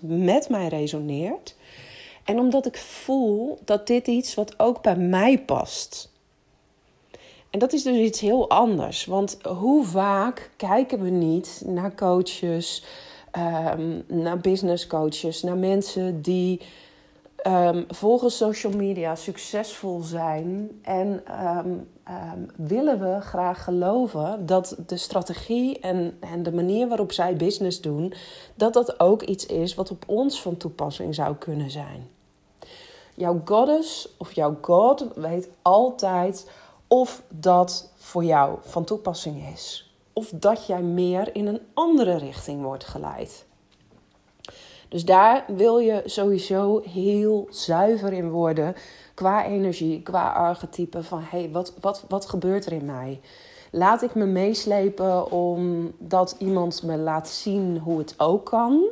met 0.00 0.48
mij 0.48 0.68
resoneert. 0.68 1.56
En 2.24 2.38
omdat 2.38 2.66
ik 2.66 2.76
voel 2.76 3.58
dat 3.64 3.86
dit 3.86 4.06
iets 4.06 4.34
wat 4.34 4.58
ook 4.58 4.82
bij 4.82 4.96
mij 4.96 5.38
past. 5.38 6.10
En 7.50 7.58
dat 7.58 7.72
is 7.72 7.82
dus 7.82 7.96
iets 7.96 8.20
heel 8.20 8.50
anders. 8.50 9.04
Want 9.04 9.38
hoe 9.42 9.84
vaak 9.84 10.50
kijken 10.56 11.02
we 11.02 11.10
niet 11.10 11.62
naar 11.66 11.94
coaches, 11.94 12.84
um, 13.76 14.04
naar 14.06 14.38
business 14.38 14.86
coaches, 14.86 15.42
naar 15.42 15.56
mensen 15.56 16.22
die 16.22 16.60
um, 17.46 17.84
volgens 17.88 18.36
social 18.36 18.72
media 18.72 19.14
succesvol 19.14 20.00
zijn 20.00 20.80
en 20.82 21.22
ehm, 21.26 21.70
Ehm, 22.08 22.42
willen 22.56 22.98
we 22.98 23.20
graag 23.20 23.64
geloven 23.64 24.46
dat 24.46 24.76
de 24.86 24.96
strategie 24.96 25.78
en, 25.80 26.16
en 26.20 26.42
de 26.42 26.52
manier 26.52 26.88
waarop 26.88 27.12
zij 27.12 27.36
business 27.36 27.80
doen, 27.80 28.12
dat 28.54 28.72
dat 28.72 29.00
ook 29.00 29.22
iets 29.22 29.46
is 29.46 29.74
wat 29.74 29.90
op 29.90 30.04
ons 30.06 30.42
van 30.42 30.56
toepassing 30.56 31.14
zou 31.14 31.36
kunnen 31.36 31.70
zijn. 31.70 32.08
Jouw 33.14 33.40
goddess 33.44 34.08
of 34.18 34.32
jouw 34.32 34.58
god 34.60 35.06
weet 35.14 35.48
altijd 35.62 36.50
of 36.88 37.22
dat 37.28 37.92
voor 37.96 38.24
jou 38.24 38.58
van 38.62 38.84
toepassing 38.84 39.52
is. 39.52 39.92
Of 40.12 40.30
dat 40.34 40.66
jij 40.66 40.82
meer 40.82 41.34
in 41.34 41.46
een 41.46 41.60
andere 41.74 42.16
richting 42.16 42.62
wordt 42.62 42.84
geleid. 42.84 43.46
Dus 44.88 45.04
daar 45.04 45.44
wil 45.46 45.78
je 45.78 46.02
sowieso 46.04 46.82
heel 46.84 47.46
zuiver 47.50 48.12
in 48.12 48.30
worden 48.30 48.74
qua 49.14 49.44
energie, 49.44 50.02
qua 50.02 50.32
archetype 50.32 51.02
van 51.02 51.18
hé, 51.18 51.38
hey, 51.38 51.50
wat, 51.50 51.72
wat, 51.80 52.04
wat 52.08 52.26
gebeurt 52.26 52.66
er 52.66 52.72
in 52.72 52.84
mij? 52.84 53.20
Laat 53.70 54.02
ik 54.02 54.14
me 54.14 54.24
meeslepen 54.24 55.30
omdat 55.30 56.36
iemand 56.38 56.82
me 56.82 56.96
laat 56.96 57.28
zien 57.28 57.78
hoe 57.78 57.98
het 57.98 58.14
ook 58.16 58.44
kan? 58.44 58.84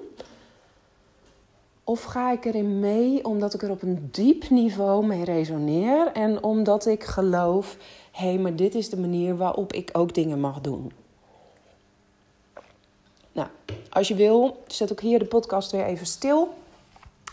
Of 1.89 2.03
ga 2.03 2.33
ik 2.33 2.45
erin 2.45 2.81
mee 2.81 3.25
omdat 3.25 3.55
ik 3.55 3.63
er 3.63 3.71
op 3.71 3.83
een 3.83 4.09
diep 4.13 4.51
niveau 4.51 5.07
mee 5.07 5.25
resoneer 5.25 6.13
en 6.13 6.43
omdat 6.43 6.87
ik 6.87 7.05
geloof, 7.05 7.77
hé, 8.13 8.29
hey, 8.29 8.39
maar 8.39 8.57
dit 8.57 8.75
is 8.75 8.89
de 8.91 9.01
manier 9.01 9.37
waarop 9.37 9.73
ik 9.73 9.91
ook 9.93 10.15
dingen 10.15 10.41
mag 10.41 10.61
doen? 10.61 10.93
Nou, 13.33 13.49
als 13.91 14.09
je 14.09 14.15
wil, 14.15 14.63
zet 14.67 14.93
ook 14.93 15.01
hier 15.01 15.19
de 15.19 15.25
podcast 15.25 15.73
weer 15.73 15.85
even 15.85 16.07
stil. 16.07 16.55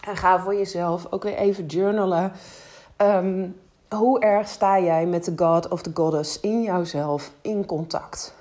En 0.01 0.17
ga 0.17 0.39
voor 0.39 0.55
jezelf 0.55 1.07
ook 1.10 1.24
weer 1.24 1.38
even 1.38 1.65
journalen. 1.65 2.31
Ehm, 2.95 3.48
hoe 3.89 4.19
erg 4.19 4.48
sta 4.48 4.79
jij 4.79 5.05
met 5.05 5.25
de 5.25 5.33
God 5.36 5.67
of 5.67 5.81
the 5.81 5.91
Goddess 5.93 6.39
in 6.39 6.62
jouzelf 6.62 7.31
in 7.41 7.65
contact? 7.65 8.33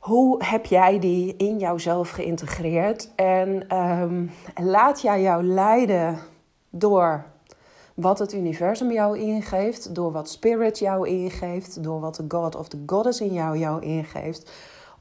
Hoe 0.00 0.44
heb 0.44 0.66
jij 0.66 0.98
die 0.98 1.36
in 1.36 1.58
jouzelf 1.58 2.10
geïntegreerd? 2.10 3.10
En 3.14 3.68
ehm, 3.68 4.26
laat 4.54 5.00
jij 5.00 5.22
jou 5.22 5.44
leiden 5.44 6.18
door 6.70 7.24
wat 7.94 8.18
het 8.18 8.32
universum 8.32 8.92
jou 8.92 9.18
ingeeft, 9.18 9.94
door 9.94 10.12
wat 10.12 10.30
spirit 10.30 10.78
jou 10.78 11.08
ingeeft, 11.08 11.82
door 11.84 12.00
wat 12.00 12.14
de 12.14 12.24
God 12.28 12.56
of 12.56 12.68
the 12.68 12.82
Goddess 12.86 13.20
in 13.20 13.32
jou 13.32 13.58
jou 13.58 13.82
ingeeft? 13.82 14.52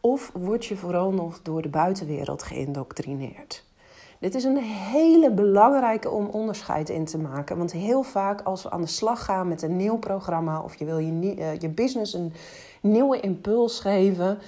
Of 0.02 0.32
word 0.34 0.66
je 0.66 0.78
vooral 0.78 1.12
nog 1.12 1.42
door 1.42 1.62
de 1.62 1.70
buitenwereld 1.70 2.44
geïndoctrineerd? 2.44 3.64
Dit 4.20 4.36
is 4.36 4.44
een 4.44 4.58
hele 4.58 5.32
belangrijke 5.32 6.10
om 6.10 6.26
onderscheid 6.26 6.90
in 6.90 7.06
te 7.06 7.18
maken. 7.18 7.58
Want 7.58 7.72
heel 7.72 8.04
vaak 8.04 8.42
als 8.42 8.64
we 8.64 8.70
aan 8.70 8.82
de 8.82 8.88
slag 8.88 9.26
gaan 9.26 9.48
met 9.48 9.62
een 9.62 9.76
nieuw 9.76 9.98
programma 9.98 10.62
of 10.62 10.76
je 10.76 10.86
wil 10.86 10.98
je, 10.98 11.36
uh, 11.36 11.58
je 11.58 11.70
business 11.70 12.14
een 12.14 12.34
nieuwe 12.82 13.20
impuls 13.20 13.80
geven, 13.80 14.40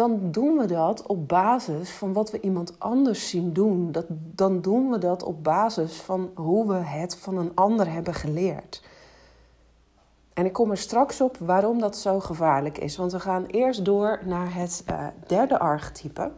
dan 0.00 0.30
doen 0.30 0.56
we 0.56 0.66
dat 0.66 1.06
op 1.06 1.28
basis 1.28 1.90
van 1.90 2.12
wat 2.12 2.30
we 2.30 2.40
iemand 2.40 2.74
anders 2.78 3.28
zien 3.28 3.52
doen. 3.52 3.92
Dat, 3.92 4.04
dan 4.10 4.60
doen 4.60 4.90
we 4.90 4.98
dat 4.98 5.22
op 5.22 5.44
basis 5.44 5.96
van 5.96 6.30
hoe 6.34 6.68
we 6.68 6.74
het 6.74 7.16
van 7.16 7.36
een 7.36 7.52
ander 7.54 7.92
hebben 7.92 8.14
geleerd. 8.14 8.82
En 10.34 10.46
ik 10.46 10.52
kom 10.52 10.70
er 10.70 10.76
straks 10.76 11.20
op 11.20 11.36
waarom 11.36 11.78
dat 11.78 11.96
zo 11.96 12.20
gevaarlijk 12.20 12.78
is. 12.78 12.96
Want 12.96 13.12
we 13.12 13.20
gaan 13.20 13.46
eerst 13.46 13.84
door 13.84 14.20
naar 14.24 14.54
het 14.54 14.84
uh, 14.90 15.06
derde 15.26 15.58
archetype. 15.58 16.30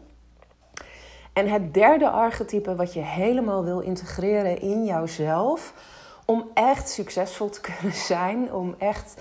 En 1.33 1.49
het 1.49 1.75
derde 1.75 2.11
archetype 2.11 2.77
wat 2.77 2.93
je 2.93 3.01
helemaal 3.01 3.65
wil 3.65 3.81
integreren 3.81 4.61
in 4.61 4.85
jouzelf, 4.85 5.75
om 6.25 6.51
echt 6.55 6.89
succesvol 6.89 7.51
te 7.51 7.61
kunnen 7.61 7.95
zijn, 8.13 8.53
om 8.53 8.75
echt 8.79 9.15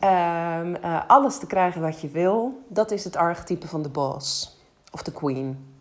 um, 0.00 0.76
uh, 0.76 1.00
alles 1.06 1.38
te 1.38 1.46
krijgen 1.46 1.80
wat 1.80 2.00
je 2.00 2.08
wil, 2.08 2.62
dat 2.68 2.90
is 2.90 3.04
het 3.04 3.16
archetype 3.16 3.68
van 3.68 3.82
de 3.82 3.88
boss 3.88 4.58
of 4.92 5.02
de 5.02 5.12
queen. 5.12 5.74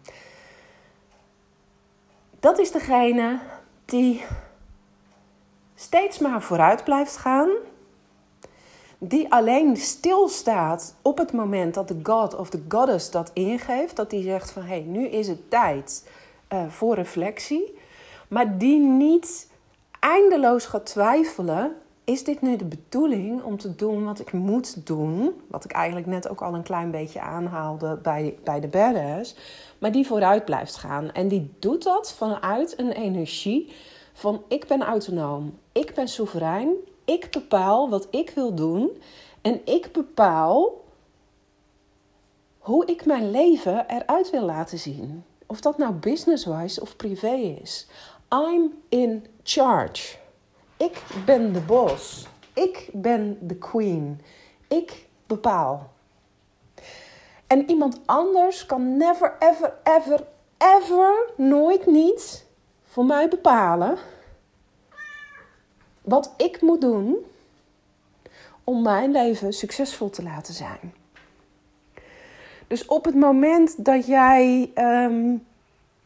Dat 2.40 2.60
is 2.60 2.72
degene 2.72 3.40
die 3.86 4.26
steeds 5.76 6.20
maar 6.20 6.42
vooruit 6.42 6.84
blijft 6.84 7.18
gaan, 7.18 7.50
die 8.98 9.34
alleen 9.34 9.78
stilstaat 9.78 10.96
op 11.02 11.18
het 11.18 11.32
moment 11.32 11.74
dat 11.74 11.88
de 11.88 12.00
God 12.04 12.36
of 12.36 12.50
de 12.50 12.64
Goddess 12.68 13.12
dat 13.12 13.32
ingeeft, 13.34 13.96
dat 13.96 14.10
die 14.10 14.24
zegt 14.24 14.52
van 14.52 14.62
hé, 14.62 14.68
hey, 14.68 14.82
nu 14.82 15.08
is 15.08 15.28
het 15.28 15.50
tijd 15.50 16.10
uh, 16.54 16.68
voor 16.70 16.96
reflectie, 16.96 17.80
maar 18.28 18.58
die 18.58 18.80
niet 18.80 19.52
eindeloos 20.00 20.66
gaat 20.66 20.86
twijfelen 20.86 21.76
is 22.04 22.24
dit 22.24 22.42
nu 22.42 22.56
de 22.56 22.66
bedoeling 22.66 23.44
om 23.44 23.58
te 23.58 23.76
doen 23.76 24.04
wat 24.04 24.20
ik 24.20 24.32
moet 24.32 24.86
doen? 24.86 25.42
Wat 25.48 25.64
ik 25.64 25.72
eigenlijk 25.72 26.08
net 26.08 26.30
ook 26.30 26.42
al 26.42 26.54
een 26.54 26.64
klein 26.64 26.92
beetje 26.92 27.22
aanhaalde 27.22 28.00
bij, 28.02 28.38
bij 28.44 28.60
de 28.60 28.68
badass. 28.68 29.36
Maar 29.78 29.92
die 29.92 30.08
vooruit 30.08 30.46
blijft 30.46 30.76
gaan. 30.76 31.12
En 31.12 31.28
die 31.28 31.54
doet 31.60 31.84
dat 31.84 32.14
vanuit 32.14 32.80
een 32.80 32.92
energie 32.92 33.74
van 34.14 34.44
ik 34.48 34.68
ben 34.68 34.82
autonoom. 34.82 35.58
Ik 35.72 35.94
ben 35.94 36.08
soeverein. 36.08 36.70
Ik 37.06 37.32
bepaal 37.32 37.90
wat 37.90 38.08
ik 38.12 38.30
wil 38.30 38.54
doen. 38.54 39.02
En 39.42 39.62
ik 39.66 39.92
bepaal 39.92 40.82
hoe 42.60 42.86
ik 42.86 43.06
mijn 43.06 43.32
leven 43.32 43.90
eruit 43.90 44.30
wil 44.30 44.44
laten 44.46 44.80
zien. 44.80 45.24
Of 45.46 45.62
dat 45.62 45.78
nou 45.78 45.94
business-wise 45.94 46.82
of 46.82 46.96
privé 46.96 47.58
is. 47.62 47.88
I'm 48.30 48.74
in 48.90 49.26
charge. 49.44 50.23
Ik 50.84 51.02
ben 51.26 51.54
de 51.54 51.60
boss. 51.60 52.28
Ik 52.54 52.90
ben 52.94 53.38
de 53.42 53.56
queen. 53.56 54.22
Ik 54.68 55.06
bepaal. 55.28 55.92
En 57.48 57.70
iemand 57.70 58.00
anders 58.06 58.66
kan 58.66 58.98
never, 58.98 59.36
ever, 59.40 59.74
ever, 59.84 60.26
ever, 60.58 61.30
nooit 61.38 61.86
niet 61.86 62.46
voor 62.84 63.06
mij 63.06 63.28
bepalen 63.28 63.98
wat 66.02 66.34
ik 66.38 66.62
moet 66.62 66.82
doen 66.82 67.18
om 68.64 68.82
mijn 68.82 69.12
leven 69.12 69.54
succesvol 69.54 70.10
te 70.10 70.24
laten 70.24 70.54
zijn. 70.54 70.94
Dus 72.68 72.86
op 72.86 73.06
het 73.06 73.16
moment 73.16 73.86
dat 73.86 74.06
jij 74.06 74.72
ehm, 74.74 75.36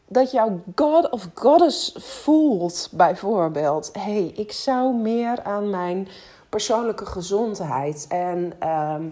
dat 0.07 0.31
jouw 0.31 0.59
God 0.75 1.09
of 1.09 1.29
Goddess 1.33 1.95
voelt, 1.97 2.89
bijvoorbeeld. 2.91 3.89
hey, 3.93 4.25
ik 4.25 4.51
zou 4.51 4.95
meer 4.95 5.43
aan 5.43 5.69
mijn 5.69 6.07
persoonlijke 6.49 7.05
gezondheid 7.05 8.05
en 8.09 8.53
ehm, 8.59 9.07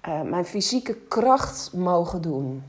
eh, 0.00 0.20
mijn 0.22 0.44
fysieke 0.44 0.94
kracht 0.94 1.72
mogen 1.72 2.22
doen. 2.22 2.62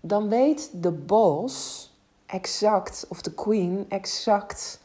Dan 0.00 0.28
weet 0.28 0.70
de 0.72 0.90
bos 0.90 1.84
exact, 2.26 3.06
of 3.08 3.22
de 3.22 3.32
queen 3.32 3.86
exact, 3.88 4.80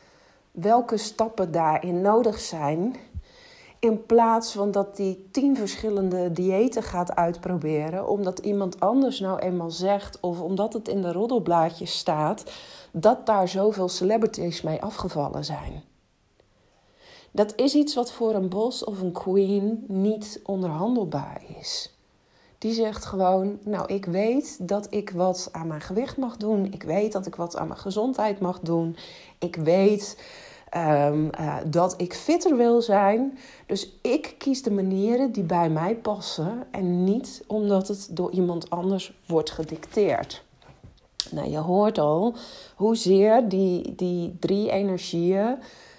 welke 0.52 0.98
stappen 0.98 1.52
daarin 1.52 2.02
nodig 2.02 2.40
zijn 2.40 2.96
in 3.82 4.06
plaats 4.06 4.52
van 4.52 4.72
dat 4.72 4.96
die 4.96 5.28
tien 5.32 5.56
verschillende 5.56 6.32
diëten 6.32 6.84
gaat 6.84 7.16
uitproberen, 7.16 8.08
omdat 8.08 8.40
iemand 8.40 8.80
anders 8.80 9.20
nou 9.20 9.40
eenmaal 9.40 9.72
zegt, 9.72 10.20
of 10.20 10.42
omdat 10.42 10.74
het 10.74 10.88
in 10.88 11.02
de 11.02 11.12
roddelblaadjes 11.12 11.98
staat, 11.98 12.44
dat 12.92 13.26
daar 13.26 13.48
zoveel 13.48 13.90
celebrities 13.90 14.62
mee 14.62 14.82
afgevallen 14.82 15.46
zijn. 15.46 15.84
Dat 17.32 17.54
is 17.56 17.76
iets 17.76 17.96
wat 17.96 18.12
voor 18.12 18.34
een 18.34 18.50
bos 18.50 18.84
of 18.84 19.02
een 19.02 19.12
queen 19.12 19.84
niet 19.88 20.40
onderhandelbaar 20.44 21.42
is. 21.60 21.96
Die 22.58 22.74
zegt 22.74 23.06
gewoon: 23.06 23.60
Nou, 23.64 23.94
ik 23.94 24.06
weet 24.06 24.68
dat 24.68 24.88
ik 24.90 25.10
wat 25.10 25.50
aan 25.52 25.68
mijn 25.68 25.82
gewicht 25.82 26.18
mag 26.18 26.38
doen. 26.38 26.66
Ik 26.72 26.84
weet 26.84 27.12
dat 27.12 27.26
ik 27.26 27.36
wat 27.36 27.58
aan 27.58 27.68
mijn 27.68 27.80
gezondheid 27.80 28.40
mag 28.40 28.60
doen. 28.60 28.96
Ik 29.40 29.56
weet 29.56 30.18
Ehm, 30.72 31.30
eh, 31.30 31.56
dat 31.66 31.94
ik 31.98 32.14
fitter 32.14 32.58
wil 32.58 32.82
zijn. 32.82 33.38
Dus 33.66 33.92
ik 34.02 34.36
kies 34.38 34.64
de 34.64 34.72
manieren 34.72 35.32
die 35.32 35.44
bij 35.44 35.70
mij 35.70 35.96
passen 35.96 36.68
en 36.72 37.04
niet 37.04 37.44
omdat 37.48 37.88
het 37.88 38.08
door 38.12 38.32
iemand 38.32 38.70
anders 38.70 39.14
wordt 39.26 39.52
gedicteerd. 39.52 40.44
Nou, 41.32 41.50
je 41.50 41.58
hoort 41.58 41.98
al 41.98 42.36
hoezeer 42.76 43.50
die, 43.50 43.96
die 43.96 44.38
drie 44.40 44.72
energieën, 44.72 45.58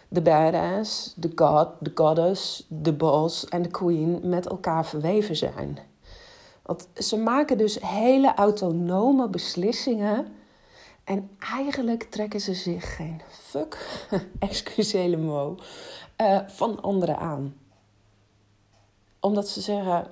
de 0.09 0.21
badass, 0.23 1.15
de 1.17 1.33
god, 1.35 1.69
de 1.79 1.91
goddess, 1.95 2.67
de 2.69 2.93
boss 2.93 3.49
en 3.49 3.63
de 3.63 3.69
queen, 3.71 4.21
met 4.23 4.47
elkaar 4.47 4.87
verweven 4.87 5.37
zijn. 5.37 5.79
Want 6.63 6.89
ze 6.95 7.17
maken 7.17 7.59
dus 7.59 7.79
hele 7.81 8.35
autonome 8.35 9.29
beslissingen 9.29 10.27
en 11.05 11.31
eigenlijk 11.39 12.03
trekken 12.03 12.41
ze 12.41 12.55
zich 12.55 12.97
geen 12.97 13.21
fuck, 13.31 14.07
excusez 14.39 15.17
mo, 15.17 15.57
uh, 16.21 16.39
van 16.47 16.83
anderen 16.83 17.19
aan. 17.19 17.57
Omdat 19.21 19.49
ze 19.49 19.61
zeggen: 19.61 20.07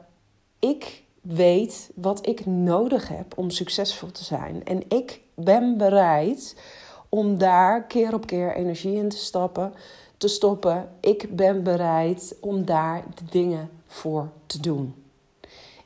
Ik 0.58 1.02
weet 1.20 1.90
wat 1.94 2.26
ik 2.26 2.46
nodig 2.46 3.08
heb 3.08 3.38
om 3.38 3.50
succesvol 3.50 4.10
te 4.10 4.24
zijn. 4.24 4.64
En 4.64 4.82
ik 4.88 5.20
ben 5.34 5.76
bereid 5.76 6.56
om 7.08 7.38
daar 7.38 7.84
keer 7.84 8.14
op 8.14 8.26
keer 8.26 8.54
energie 8.54 8.94
in 8.94 9.08
te 9.08 9.16
stappen, 9.16 9.74
te 10.16 10.28
stoppen. 10.28 10.88
Ik 11.00 11.36
ben 11.36 11.62
bereid 11.62 12.36
om 12.40 12.64
daar 12.64 13.04
de 13.14 13.24
dingen 13.30 13.70
voor 13.86 14.28
te 14.46 14.60
doen. 14.60 14.94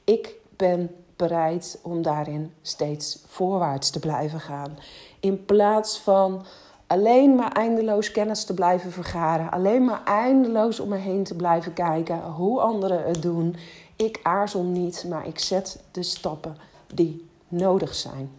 Ik 0.05 0.35
ben 0.57 1.04
bereid 1.17 1.79
om 1.83 2.03
daarin 2.03 2.53
steeds 2.63 3.25
voorwaarts 3.27 3.91
te 3.91 3.99
blijven 3.99 4.41
gaan. 4.41 4.79
In 5.21 5.45
plaats 5.45 5.99
van 5.99 6.45
alleen 6.87 7.35
maar 7.35 7.53
eindeloos 7.53 8.11
kennis 8.11 8.45
te 8.45 8.55
blijven 8.55 8.93
vergaren, 8.93 9.51
alleen 9.51 9.85
maar 9.85 10.05
eindeloos 10.05 10.81
om 10.81 10.89
me 10.89 10.97
heen 10.97 11.25
te 11.25 11.35
blijven 11.35 11.73
kijken 11.73 12.23
hoe 12.23 12.61
anderen 12.61 13.05
het 13.05 13.23
doen. 13.23 13.57
Ik 13.97 14.21
aarzel 14.23 14.63
niet, 14.63 15.05
maar 15.09 15.27
ik 15.27 15.39
zet 15.39 15.83
de 15.91 16.03
stappen 16.03 16.57
die 16.95 17.29
nodig 17.49 17.95
zijn. 17.95 18.31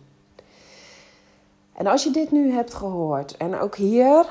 En 1.74 1.88
als 1.88 2.04
je 2.04 2.12
dit 2.12 2.32
nu 2.32 2.52
hebt 2.52 2.74
gehoord 2.74 3.38
en 3.38 3.60
ook 3.60 3.76
hier, 3.76 4.26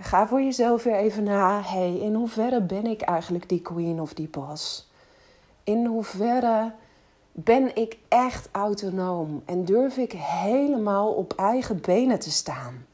ga 0.00 0.26
voor 0.26 0.42
jezelf 0.42 0.82
weer 0.82 0.96
even 0.96 1.24
na. 1.24 1.60
Hey, 1.62 1.94
in 1.94 2.14
hoeverre 2.14 2.60
ben 2.60 2.86
ik 2.86 3.00
eigenlijk 3.00 3.48
die 3.48 3.60
queen 3.60 4.00
of 4.00 4.14
die 4.14 4.28
boss? 4.28 4.90
In 5.64 5.86
hoeverre 5.86 6.72
ben 7.36 7.76
ik 7.76 7.98
echt 8.08 8.48
autonoom 8.52 9.42
en 9.44 9.64
durf 9.64 9.96
ik 9.96 10.12
helemaal 10.12 11.12
op 11.12 11.32
eigen 11.32 11.80
benen 11.80 12.18
te 12.18 12.30
staan? 12.30 12.86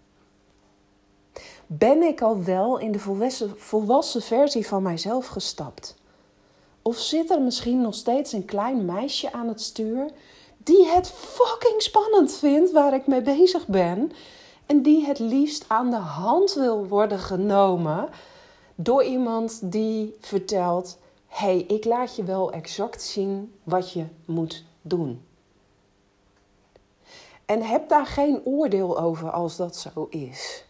Ben 1.66 2.02
ik 2.02 2.22
al 2.22 2.44
wel 2.44 2.78
in 2.78 2.92
de 2.92 2.98
volwassen, 2.98 3.58
volwassen 3.58 4.22
versie 4.22 4.66
van 4.66 4.82
mijzelf 4.82 5.26
gestapt? 5.26 5.98
Of 6.82 6.98
zit 6.98 7.30
er 7.30 7.42
misschien 7.42 7.80
nog 7.80 7.94
steeds 7.94 8.32
een 8.32 8.44
klein 8.44 8.84
meisje 8.84 9.32
aan 9.32 9.48
het 9.48 9.60
stuur 9.60 10.10
die 10.56 10.86
het 10.86 11.10
fucking 11.10 11.82
spannend 11.82 12.32
vindt 12.32 12.72
waar 12.72 12.94
ik 12.94 13.06
mee 13.06 13.22
bezig 13.22 13.66
ben 13.66 14.12
en 14.66 14.82
die 14.82 15.04
het 15.04 15.18
liefst 15.18 15.64
aan 15.68 15.90
de 15.90 15.96
hand 15.96 16.54
wil 16.54 16.86
worden 16.86 17.18
genomen 17.18 18.08
door 18.74 19.04
iemand 19.04 19.72
die 19.72 20.16
vertelt: 20.20 20.98
hey, 21.30 21.58
ik 21.58 21.84
laat 21.84 22.16
je 22.16 22.24
wel 22.24 22.52
exact 22.52 23.02
zien 23.02 23.54
wat 23.62 23.92
je 23.92 24.06
moet 24.24 24.64
doen. 24.82 25.24
En 27.44 27.62
heb 27.62 27.88
daar 27.88 28.06
geen 28.06 28.40
oordeel 28.44 29.00
over 29.00 29.30
als 29.30 29.56
dat 29.56 29.76
zo 29.76 30.06
is. 30.10 30.64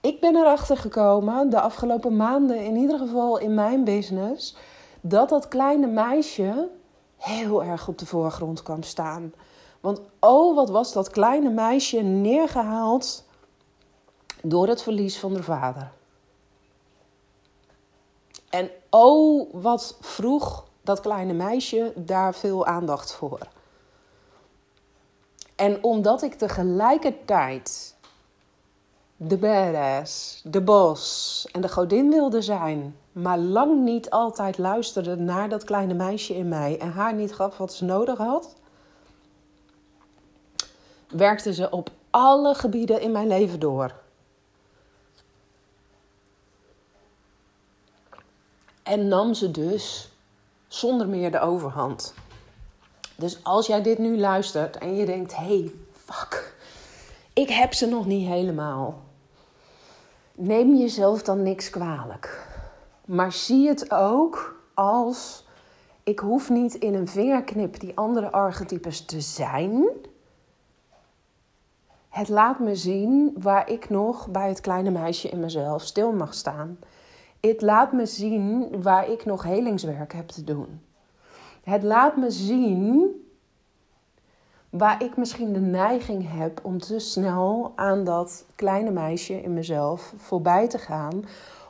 Ik 0.00 0.20
ben 0.20 0.36
erachter 0.36 0.76
gekomen, 0.76 1.50
de 1.50 1.60
afgelopen 1.60 2.16
maanden, 2.16 2.64
in 2.64 2.76
ieder 2.76 2.98
geval 2.98 3.38
in 3.38 3.54
mijn 3.54 3.84
business, 3.84 4.56
dat 5.00 5.28
dat 5.28 5.48
kleine 5.48 5.86
meisje 5.86 6.68
heel 7.16 7.64
erg 7.64 7.88
op 7.88 7.98
de 7.98 8.06
voorgrond 8.06 8.62
kwam 8.62 8.82
staan. 8.82 9.32
Want 9.80 10.00
oh, 10.20 10.54
wat 10.54 10.70
was 10.70 10.92
dat 10.92 11.10
kleine 11.10 11.50
meisje 11.50 12.00
neergehaald 12.00 13.24
door 14.42 14.68
het 14.68 14.82
verlies 14.82 15.18
van 15.18 15.32
haar 15.34 15.42
vader. 15.42 15.92
En 18.50 18.70
oh, 18.94 19.48
wat 19.52 19.96
vroeg 20.00 20.64
dat 20.82 21.00
kleine 21.00 21.32
meisje 21.32 21.92
daar 21.96 22.34
veel 22.34 22.66
aandacht 22.66 23.12
voor. 23.12 23.38
En 25.56 25.84
omdat 25.84 26.22
ik 26.22 26.34
tegelijkertijd 26.34 27.96
de 29.16 29.36
badass, 29.36 30.40
de 30.44 30.60
bos 30.60 31.46
en 31.52 31.60
de 31.60 31.68
godin 31.68 32.10
wilde 32.10 32.42
zijn, 32.42 32.96
maar 33.12 33.38
lang 33.38 33.82
niet 33.84 34.10
altijd 34.10 34.58
luisterde 34.58 35.16
naar 35.16 35.48
dat 35.48 35.64
kleine 35.64 35.94
meisje 35.94 36.34
in 36.34 36.48
mij 36.48 36.78
en 36.78 36.92
haar 36.92 37.14
niet 37.14 37.34
gaf 37.34 37.56
wat 37.56 37.72
ze 37.72 37.84
nodig 37.84 38.18
had, 38.18 38.54
werkte 41.08 41.54
ze 41.54 41.70
op 41.70 41.90
alle 42.10 42.54
gebieden 42.54 43.00
in 43.00 43.12
mijn 43.12 43.28
leven 43.28 43.60
door. 43.60 44.01
En 48.82 49.08
nam 49.08 49.34
ze 49.34 49.50
dus 49.50 50.12
zonder 50.68 51.08
meer 51.08 51.30
de 51.30 51.40
overhand. 51.40 52.14
Dus 53.16 53.44
als 53.44 53.66
jij 53.66 53.82
dit 53.82 53.98
nu 53.98 54.18
luistert 54.18 54.78
en 54.78 54.94
je 54.96 55.06
denkt: 55.06 55.36
hey, 55.36 55.72
fuck, 55.92 56.54
ik 57.32 57.48
heb 57.48 57.72
ze 57.72 57.86
nog 57.86 58.06
niet 58.06 58.26
helemaal. 58.28 59.00
neem 60.34 60.76
jezelf 60.76 61.22
dan 61.22 61.42
niks 61.42 61.70
kwalijk. 61.70 62.46
Maar 63.04 63.32
zie 63.32 63.68
het 63.68 63.90
ook 63.90 64.60
als 64.74 65.44
ik 66.02 66.18
hoef 66.18 66.50
niet 66.50 66.74
in 66.74 66.94
een 66.94 67.08
vingerknip 67.08 67.80
die 67.80 67.96
andere 67.96 68.32
archetypes 68.32 69.04
te 69.04 69.20
zijn. 69.20 69.88
Het 72.08 72.28
laat 72.28 72.58
me 72.58 72.76
zien 72.76 73.34
waar 73.38 73.70
ik 73.70 73.90
nog 73.90 74.28
bij 74.28 74.48
het 74.48 74.60
kleine 74.60 74.90
meisje 74.90 75.28
in 75.28 75.40
mezelf 75.40 75.82
stil 75.82 76.12
mag 76.12 76.34
staan. 76.34 76.78
Het 77.46 77.60
laat 77.62 77.92
me 77.92 78.06
zien 78.06 78.82
waar 78.82 79.08
ik 79.10 79.24
nog 79.24 79.42
helingswerk 79.42 80.12
heb 80.12 80.28
te 80.28 80.44
doen. 80.44 80.80
Het 81.62 81.82
laat 81.82 82.16
me 82.16 82.30
zien 82.30 83.10
waar 84.70 85.02
ik 85.02 85.16
misschien 85.16 85.52
de 85.52 85.60
neiging 85.60 86.32
heb 86.32 86.60
om 86.62 86.78
te 86.78 86.98
snel 86.98 87.72
aan 87.76 88.04
dat 88.04 88.44
kleine 88.54 88.90
meisje 88.90 89.42
in 89.42 89.52
mezelf 89.52 90.12
voorbij 90.16 90.68
te 90.68 90.78
gaan, 90.78 91.24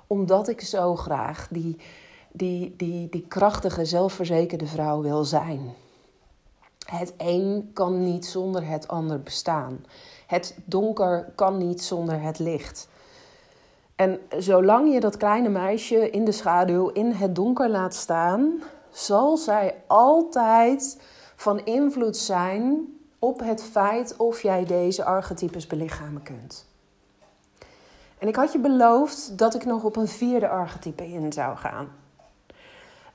omdat 0.07 0.49
ik 0.49 0.61
zo 0.61 0.97
graag 0.97 1.49
die, 1.51 1.77
die, 2.33 2.75
die, 2.77 3.09
die 3.09 3.27
krachtige, 3.29 3.85
zelfverzekerde 3.85 4.67
vrouw 4.67 5.03
wil 5.03 5.25
zijn. 5.25 5.61
Het 6.87 7.15
een 7.17 7.71
kan 7.73 8.05
niet 8.05 8.27
zonder 8.27 8.67
het 8.67 8.89
ander 8.89 9.23
bestaan. 9.23 9.85
Het 10.27 10.59
donker 10.65 11.33
kan 11.35 11.59
niet 11.59 11.83
zonder 11.83 12.21
het 12.21 12.39
licht. 12.39 12.89
En 14.03 14.21
zolang 14.39 14.93
je 14.93 15.01
dat 15.01 15.17
kleine 15.17 15.49
meisje 15.49 16.11
in 16.11 16.25
de 16.25 16.33
schaduw, 16.33 16.89
in 16.89 17.13
het 17.13 17.35
donker 17.35 17.69
laat 17.69 17.95
staan, 17.95 18.63
zal 18.91 19.37
zij 19.37 19.83
altijd 19.87 21.01
van 21.37 21.65
invloed 21.65 22.17
zijn 22.17 22.97
op 23.19 23.41
het 23.41 23.63
feit 23.63 24.17
of 24.17 24.43
jij 24.43 24.65
deze 24.65 25.05
archetypes 25.05 25.67
belichamen 25.67 26.23
kunt. 26.23 26.67
En 28.19 28.29
ik 28.29 28.37
had 28.37 28.53
je 28.53 28.59
beloofd 28.59 29.39
dat 29.39 29.55
ik 29.55 29.65
nog 29.65 29.85
op 29.85 29.97
een 29.97 30.09
vierde 30.09 30.49
archetype 30.49 31.07
in 31.07 31.33
zou 31.33 31.57
gaan. 31.57 31.89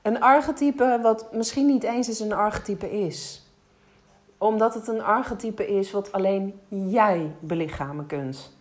Een 0.02 0.20
archetype 0.20 0.98
wat 1.02 1.32
misschien 1.32 1.66
niet 1.66 1.82
eens 1.82 2.08
eens 2.08 2.20
een 2.20 2.32
archetype 2.32 2.90
is. 3.06 3.46
Omdat 4.38 4.74
het 4.74 4.88
een 4.88 5.02
archetype 5.02 5.66
is 5.66 5.90
wat 5.90 6.12
alleen 6.12 6.60
jij 6.68 7.34
belichamen 7.40 8.06
kunt. 8.06 8.56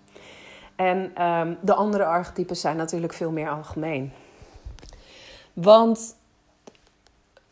En 0.77 1.23
um, 1.25 1.57
de 1.61 1.73
andere 1.73 2.05
archetypes 2.05 2.61
zijn 2.61 2.77
natuurlijk 2.77 3.13
veel 3.13 3.31
meer 3.31 3.49
algemeen. 3.49 4.11
Want 5.53 6.15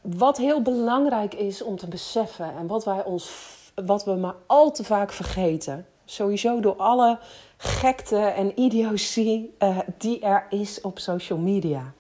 wat 0.02 0.38
heel 0.38 0.62
belangrijk 0.62 1.34
is 1.34 1.62
om 1.62 1.78
te 1.78 1.88
beseffen 1.88 2.56
en 2.56 2.68
wat 2.68 2.86
wij 2.86 3.04
ons 3.04 3.54
wat 3.76 4.06
we 4.06 4.16
maar 4.16 4.36
al 4.46 4.72
te 4.72 4.84
vaak 4.84 5.12
vergeten. 5.12 5.86
Sowieso 6.06 6.60
door 6.60 6.76
alle 6.76 7.20
gekte 7.58 8.18
en 8.18 8.60
idiotie 8.60 9.56
uh, 9.60 9.80
die 9.98 10.20
er 10.20 10.46
is 10.50 10.82
op 10.82 11.00
social 11.00 11.40
media. 11.40 11.94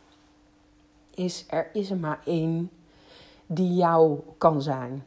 Is 1.14 1.46
er 1.50 1.70
is 1.74 1.90
er 1.90 1.98
maar 1.98 2.20
één 2.26 2.72
die 3.46 3.76
jou 3.76 4.20
kan 4.38 4.62
zijn. 4.62 5.06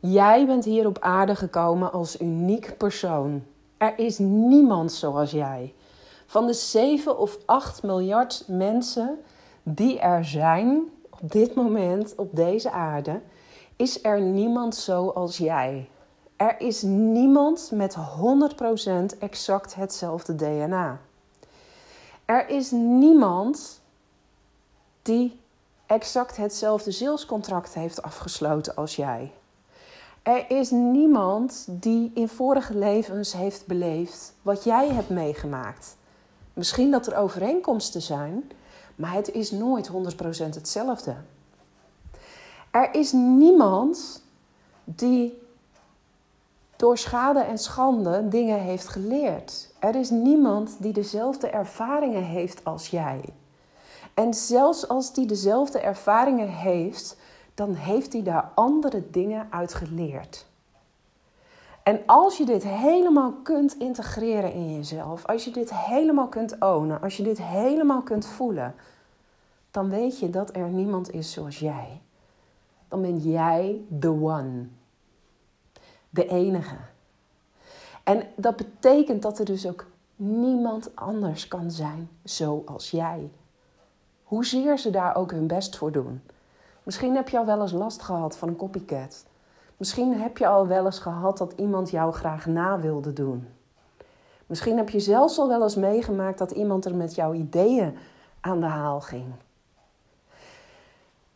Jij 0.00 0.46
bent 0.46 0.64
hier 0.64 0.86
op 0.86 0.98
aarde 0.98 1.34
gekomen 1.34 1.92
als 1.92 2.20
uniek 2.20 2.76
persoon. 2.76 3.44
Er 3.78 3.98
is 3.98 4.18
niemand 4.18 4.92
zoals 4.92 5.30
jij. 5.30 5.74
Van 6.26 6.46
de 6.46 6.52
7 6.52 7.18
of 7.18 7.38
8 7.44 7.82
miljard 7.82 8.44
mensen 8.46 9.18
die 9.62 9.98
er 10.00 10.24
zijn 10.24 10.90
op 11.10 11.32
dit 11.32 11.54
moment 11.54 12.14
op 12.14 12.36
deze 12.36 12.70
aarde, 12.70 13.20
is 13.76 14.04
er 14.04 14.20
niemand 14.20 14.74
zoals 14.74 15.36
jij. 15.36 15.88
Er 16.36 16.60
is 16.60 16.82
niemand 16.82 17.70
met 17.72 17.96
100% 19.14 19.18
exact 19.18 19.74
hetzelfde 19.74 20.34
DNA. 20.34 21.00
Er 22.24 22.48
is 22.48 22.70
niemand 22.70 23.80
die 25.02 25.40
exact 25.86 26.36
hetzelfde 26.36 26.90
zielscontract 26.90 27.74
heeft 27.74 28.02
afgesloten 28.02 28.74
als 28.74 28.96
jij. 28.96 29.32
Er 30.26 30.50
is 30.50 30.70
niemand 30.70 31.66
die 31.70 32.10
in 32.14 32.28
vorige 32.28 32.78
levens 32.78 33.32
heeft 33.32 33.66
beleefd 33.66 34.34
wat 34.42 34.64
jij 34.64 34.88
hebt 34.88 35.08
meegemaakt. 35.08 35.96
Misschien 36.52 36.90
dat 36.90 37.06
er 37.06 37.16
overeenkomsten 37.16 38.02
zijn, 38.02 38.50
maar 38.94 39.12
het 39.12 39.30
is 39.30 39.50
nooit 39.50 39.90
100% 39.90 39.92
hetzelfde. 40.48 41.14
Er 42.70 42.94
is 42.94 43.12
niemand 43.12 44.22
die 44.84 45.42
door 46.76 46.98
schade 46.98 47.40
en 47.40 47.58
schande 47.58 48.28
dingen 48.28 48.60
heeft 48.60 48.88
geleerd. 48.88 49.70
Er 49.78 49.94
is 49.94 50.10
niemand 50.10 50.76
die 50.78 50.92
dezelfde 50.92 51.48
ervaringen 51.48 52.24
heeft 52.24 52.64
als 52.64 52.88
jij. 52.88 53.20
En 54.14 54.34
zelfs 54.34 54.88
als 54.88 55.12
die 55.12 55.26
dezelfde 55.26 55.78
ervaringen 55.78 56.48
heeft, 56.48 57.16
dan 57.56 57.74
heeft 57.74 58.12
hij 58.12 58.22
daar 58.22 58.50
andere 58.54 59.10
dingen 59.10 59.46
uit 59.50 59.74
geleerd. 59.74 60.46
En 61.82 62.00
als 62.06 62.36
je 62.36 62.44
dit 62.44 62.62
helemaal 62.62 63.32
kunt 63.32 63.76
integreren 63.78 64.52
in 64.52 64.74
jezelf, 64.74 65.26
als 65.26 65.44
je 65.44 65.50
dit 65.50 65.74
helemaal 65.74 66.28
kunt 66.28 66.60
ownen, 66.60 67.00
als 67.02 67.16
je 67.16 67.22
dit 67.22 67.42
helemaal 67.42 68.02
kunt 68.02 68.26
voelen, 68.26 68.74
dan 69.70 69.88
weet 69.88 70.18
je 70.18 70.30
dat 70.30 70.56
er 70.56 70.68
niemand 70.68 71.12
is 71.12 71.32
zoals 71.32 71.58
jij 71.58 72.00
dan 72.88 73.02
ben 73.02 73.18
jij 73.18 73.80
the 74.00 74.08
one. 74.08 74.66
De 76.10 76.26
enige. 76.26 76.76
En 78.02 78.22
dat 78.36 78.56
betekent 78.56 79.22
dat 79.22 79.38
er 79.38 79.44
dus 79.44 79.66
ook 79.66 79.86
niemand 80.16 80.96
anders 80.96 81.48
kan 81.48 81.70
zijn 81.70 82.08
zoals 82.24 82.90
jij. 82.90 83.30
Hoezeer 84.22 84.78
ze 84.78 84.90
daar 84.90 85.16
ook 85.16 85.30
hun 85.30 85.46
best 85.46 85.76
voor 85.76 85.92
doen. 85.92 86.22
Misschien 86.86 87.14
heb 87.16 87.28
je 87.28 87.38
al 87.38 87.46
wel 87.46 87.60
eens 87.60 87.72
last 87.72 88.02
gehad 88.02 88.36
van 88.36 88.48
een 88.48 88.56
copycat. 88.56 89.24
Misschien 89.76 90.20
heb 90.20 90.38
je 90.38 90.46
al 90.46 90.66
wel 90.66 90.84
eens 90.84 90.98
gehad 90.98 91.38
dat 91.38 91.52
iemand 91.56 91.90
jou 91.90 92.12
graag 92.12 92.46
na 92.46 92.80
wilde 92.80 93.12
doen. 93.12 93.48
Misschien 94.46 94.76
heb 94.76 94.88
je 94.88 95.00
zelfs 95.00 95.38
al 95.38 95.48
wel 95.48 95.62
eens 95.62 95.76
meegemaakt 95.76 96.38
dat 96.38 96.50
iemand 96.50 96.84
er 96.84 96.94
met 96.94 97.14
jouw 97.14 97.32
ideeën 97.32 97.96
aan 98.40 98.60
de 98.60 98.66
haal 98.66 99.00
ging. 99.00 99.24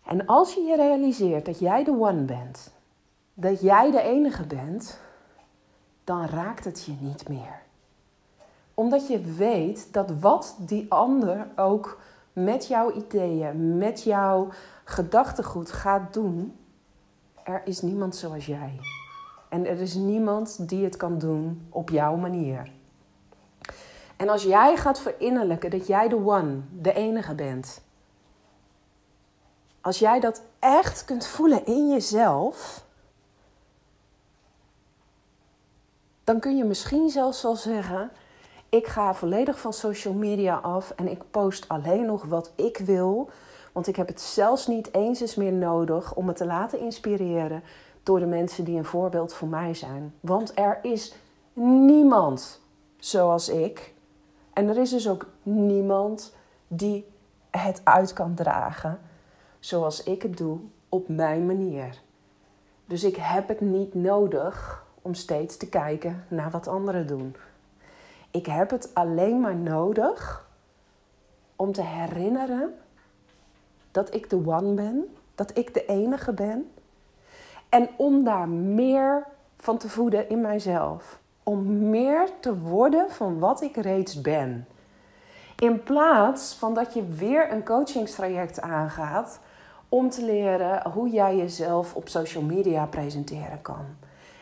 En 0.04 0.26
als 0.26 0.54
je 0.54 0.60
je 0.60 0.76
realiseert 0.76 1.46
dat 1.46 1.58
jij 1.58 1.84
de 1.84 1.90
one 1.90 2.22
bent, 2.22 2.72
dat 3.34 3.60
jij 3.60 3.90
de 3.90 4.00
enige 4.00 4.46
bent, 4.46 5.00
dan 6.04 6.26
raakt 6.26 6.64
het 6.64 6.84
je 6.84 6.94
niet 7.00 7.28
meer. 7.28 7.62
Omdat 8.74 9.08
je 9.08 9.20
weet 9.20 9.92
dat 9.92 10.10
wat 10.20 10.56
die 10.58 10.86
ander 10.92 11.46
ook 11.56 11.98
met 12.32 12.66
jouw 12.66 12.92
ideeën, 12.92 13.78
met 13.78 14.02
jouw 14.02 14.48
gedachtegoed 14.84 15.72
gaat 15.72 16.14
doen, 16.14 16.56
er 17.44 17.62
is 17.64 17.80
niemand 17.80 18.16
zoals 18.16 18.46
jij. 18.46 18.80
En 19.48 19.66
er 19.66 19.80
is 19.80 19.94
niemand 19.94 20.68
die 20.68 20.84
het 20.84 20.96
kan 20.96 21.18
doen 21.18 21.66
op 21.70 21.90
jouw 21.90 22.16
manier. 22.16 22.72
En 24.16 24.28
als 24.28 24.42
jij 24.42 24.76
gaat 24.76 25.00
verinnerlijken 25.00 25.70
dat 25.70 25.86
jij 25.86 26.08
de 26.08 26.16
one, 26.16 26.60
de 26.72 26.92
enige 26.92 27.34
bent, 27.34 27.82
als 29.80 29.98
jij 29.98 30.20
dat 30.20 30.42
echt 30.58 31.04
kunt 31.04 31.26
voelen 31.26 31.66
in 31.66 31.90
jezelf, 31.90 32.84
dan 36.24 36.40
kun 36.40 36.56
je 36.56 36.64
misschien 36.64 37.10
zelfs 37.10 37.42
wel 37.42 37.56
zeggen: 37.56 38.10
ik 38.70 38.86
ga 38.86 39.14
volledig 39.14 39.60
van 39.60 39.72
social 39.72 40.14
media 40.14 40.56
af 40.56 40.92
en 40.96 41.08
ik 41.08 41.22
post 41.30 41.68
alleen 41.68 42.06
nog 42.06 42.24
wat 42.24 42.52
ik 42.54 42.78
wil. 42.78 43.30
Want 43.72 43.86
ik 43.86 43.96
heb 43.96 44.08
het 44.08 44.20
zelfs 44.20 44.66
niet 44.66 44.94
eens 44.94 45.20
eens 45.20 45.34
meer 45.34 45.52
nodig 45.52 46.14
om 46.14 46.24
me 46.24 46.32
te 46.32 46.46
laten 46.46 46.80
inspireren 46.80 47.62
door 48.02 48.18
de 48.18 48.26
mensen 48.26 48.64
die 48.64 48.78
een 48.78 48.84
voorbeeld 48.84 49.34
voor 49.34 49.48
mij 49.48 49.74
zijn. 49.74 50.14
Want 50.20 50.52
er 50.58 50.78
is 50.82 51.14
niemand 51.52 52.60
zoals 52.98 53.48
ik. 53.48 53.94
En 54.52 54.68
er 54.68 54.78
is 54.78 54.90
dus 54.90 55.08
ook 55.08 55.26
niemand 55.42 56.34
die 56.68 57.06
het 57.50 57.80
uit 57.84 58.12
kan 58.12 58.34
dragen 58.34 58.98
zoals 59.58 60.02
ik 60.02 60.22
het 60.22 60.36
doe 60.36 60.58
op 60.88 61.08
mijn 61.08 61.46
manier. 61.46 62.00
Dus 62.86 63.04
ik 63.04 63.16
heb 63.16 63.48
het 63.48 63.60
niet 63.60 63.94
nodig 63.94 64.84
om 65.02 65.14
steeds 65.14 65.56
te 65.56 65.68
kijken 65.68 66.24
naar 66.28 66.50
wat 66.50 66.68
anderen 66.68 67.06
doen. 67.06 67.36
Ik 68.30 68.46
heb 68.46 68.70
het 68.70 68.94
alleen 68.94 69.40
maar 69.40 69.56
nodig 69.56 70.48
om 71.56 71.72
te 71.72 71.82
herinneren 71.82 72.74
dat 73.90 74.14
ik 74.14 74.30
de 74.30 74.42
one 74.46 74.74
ben, 74.74 75.16
dat 75.34 75.56
ik 75.58 75.74
de 75.74 75.86
enige 75.86 76.32
ben. 76.32 76.70
En 77.68 77.88
om 77.96 78.24
daar 78.24 78.48
meer 78.48 79.26
van 79.56 79.78
te 79.78 79.88
voeden 79.88 80.28
in 80.28 80.40
mijzelf. 80.40 81.18
Om 81.42 81.88
meer 81.90 82.28
te 82.40 82.58
worden 82.58 83.10
van 83.10 83.38
wat 83.38 83.62
ik 83.62 83.76
reeds 83.76 84.20
ben. 84.20 84.66
In 85.58 85.82
plaats 85.82 86.54
van 86.54 86.74
dat 86.74 86.94
je 86.94 87.04
weer 87.04 87.52
een 87.52 87.64
coachingstraject 87.64 88.60
aangaat 88.60 89.40
om 89.88 90.10
te 90.10 90.24
leren 90.24 90.90
hoe 90.90 91.10
jij 91.10 91.36
jezelf 91.36 91.94
op 91.94 92.08
social 92.08 92.42
media 92.42 92.86
presenteren 92.86 93.62
kan. 93.62 93.84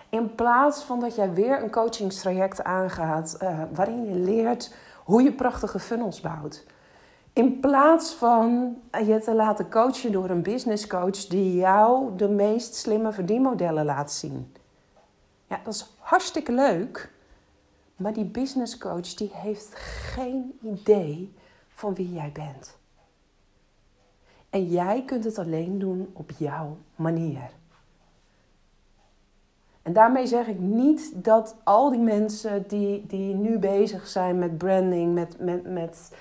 In 0.09 0.35
plaats 0.35 0.83
van 0.83 1.01
dat 1.01 1.15
jij 1.15 1.33
weer 1.33 1.63
een 1.63 1.71
coachingstraject 1.71 2.65
aangaat 2.65 3.37
uh, 3.43 3.63
waarin 3.73 4.05
je 4.05 4.15
leert 4.15 4.75
Hoe 5.05 5.23
je 5.23 5.33
prachtige 5.33 5.79
funnels 5.79 6.21
bouwt. 6.21 6.67
In 7.33 7.61
plaats 7.61 8.15
van 8.15 8.77
je 9.07 9.21
te 9.21 9.35
laten 9.35 9.71
coachen 9.71 10.13
door 10.13 10.31
een 10.31 10.43
business 10.43 10.87
coach 10.87 11.27
die 11.27 11.55
jou 11.55 12.17
de 12.17 12.29
meest 12.29 12.75
slimme 12.75 13.13
verdienmodellen 13.13 13.85
laat 13.85 14.13
zien. 14.13 14.53
Ja, 15.47 15.61
dat 15.65 15.75
is 15.75 15.95
hartstikke 15.99 16.53
leuk. 16.53 17.11
Maar 17.97 18.13
die 18.13 18.25
business 18.25 18.79
coach 18.79 19.15
die 19.15 19.31
heeft 19.33 19.75
geen 20.13 20.59
idee 20.63 21.35
van 21.69 21.95
wie 21.95 22.13
jij 22.13 22.31
bent. 22.33 22.77
En 24.51 24.65
jij 24.65 25.03
kunt 25.07 25.25
het 25.25 25.39
alleen 25.39 25.79
doen 25.79 26.11
op 26.13 26.31
jouw 26.39 26.77
manier. 26.97 27.51
En 29.89 29.95
daarmee 29.95 30.27
zeg 30.27 30.47
ik 30.47 30.59
niet 30.59 31.25
dat 31.25 31.57
al 31.65 31.91
die 31.91 32.01
mensen 32.01 32.65
die, 32.67 33.07
die 33.07 33.35
nu 33.35 33.59
bezig 33.59 34.07
zijn 34.07 34.39
met 34.39 34.59
branding, 34.59 35.15
met, 35.15 35.37
met, 35.41 35.73
met 35.73 36.13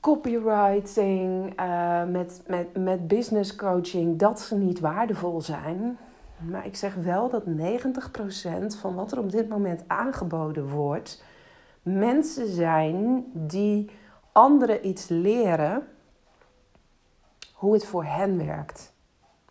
copywriting, 0.00 1.60
uh, 1.60 2.04
met, 2.04 2.42
met, 2.46 2.76
met 2.76 3.08
business 3.08 3.56
coaching, 3.56 4.18
dat 4.18 4.40
ze 4.40 4.56
niet 4.56 4.80
waardevol 4.80 5.40
zijn. 5.40 5.98
Maar 6.50 6.66
ik 6.66 6.76
zeg 6.76 6.94
wel 6.94 7.30
dat 7.30 7.44
90% 7.44 7.46
van 8.80 8.94
wat 8.94 9.12
er 9.12 9.18
op 9.18 9.30
dit 9.30 9.48
moment 9.48 9.82
aangeboden 9.86 10.68
wordt, 10.68 11.24
mensen 11.82 12.46
zijn 12.48 13.24
die 13.32 13.90
anderen 14.32 14.86
iets 14.86 15.08
leren 15.08 15.86
hoe 17.52 17.72
het 17.72 17.84
voor 17.86 18.04
hen 18.04 18.46
werkt. 18.46 18.93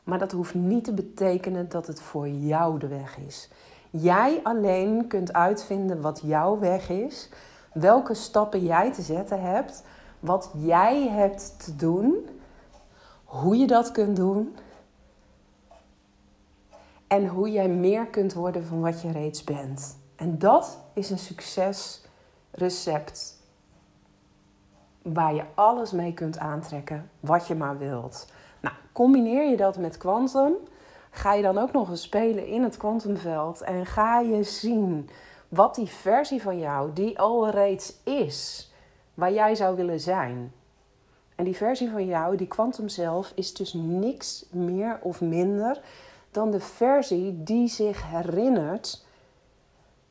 Maar 0.04 0.20
dat 0.20 0.32
hoeft 0.32 0.54
niet 0.54 0.84
te 0.84 0.94
betekenen 0.94 1.70
dat 1.70 1.88
het 1.88 2.02
voor 2.02 2.28
jou 2.28 2.80
de 2.80 2.88
weg 2.88 3.18
is. 3.18 3.50
Jij 3.90 4.40
alleen 4.44 5.08
kunt 5.08 5.34
uitvinden 5.34 6.02
wat 6.02 6.22
jouw 6.24 6.60
weg 6.60 6.90
is, 6.90 7.30
welke 7.74 8.14
stappen 8.14 8.64
jij 8.64 8.94
te 8.94 9.02
zetten 9.02 9.42
hebt, 9.42 9.84
wat 10.20 10.52
jij 10.58 11.08
hebt 11.08 11.66
te 11.66 11.76
doen, 11.76 12.30
hoe 13.24 13.58
je 13.58 13.68
dat 13.68 13.92
kunt 13.92 14.16
doen 14.16 14.56
en 17.08 17.28
hoe 17.28 17.52
jij 17.52 17.68
meer 17.68 18.06
kunt 18.06 18.34
worden 18.34 18.66
van 18.66 18.82
wat 18.82 19.02
je 19.02 19.12
reeds 19.12 19.44
bent. 19.44 19.98
En 20.16 20.40
dat 20.40 20.78
is 20.94 21.10
een 21.10 21.20
succesrecept 21.20 23.42
waar 25.02 25.34
je 25.34 25.44
alles 25.54 25.92
mee 25.92 26.14
kunt 26.14 26.38
aantrekken 26.38 27.10
wat 27.20 27.48
je 27.48 27.56
maar 27.56 27.78
wilt. 27.78 28.28
Nou, 28.64 28.76
combineer 28.92 29.50
je 29.50 29.58
dat 29.58 29.78
met 29.78 29.98
kwantum, 29.98 30.54
ga 31.12 31.34
je 31.34 31.42
dan 31.42 31.58
ook 31.58 31.72
nog 31.72 31.90
eens 31.90 32.02
spelen 32.02 32.48
in 32.48 32.64
het 32.64 32.78
kwantumveld 32.78 33.62
en 33.62 33.86
ga 33.86 34.20
je 34.20 34.44
zien 34.44 35.10
wat 35.50 35.76
die 35.76 35.88
versie 35.88 36.42
van 36.42 36.60
jou, 36.60 36.94
die 36.94 37.20
al 37.20 37.50
reeds 37.50 37.94
is, 38.04 38.72
waar 39.14 39.34
jij 39.34 39.56
zou 39.56 39.76
willen 39.76 40.00
zijn. 40.00 40.54
En 41.36 41.44
die 41.44 41.56
versie 41.56 41.90
van 41.90 42.06
jou, 42.06 42.36
die 42.36 42.48
kwantum 42.48 42.90
zelf, 42.90 43.32
is 43.36 43.54
dus 43.54 43.74
niks 43.74 44.46
meer 44.52 45.00
of 45.02 45.22
minder 45.22 45.82
dan 46.32 46.52
de 46.52 46.60
versie 46.60 47.44
die 47.44 47.68
zich 47.68 48.10
herinnert 48.10 49.06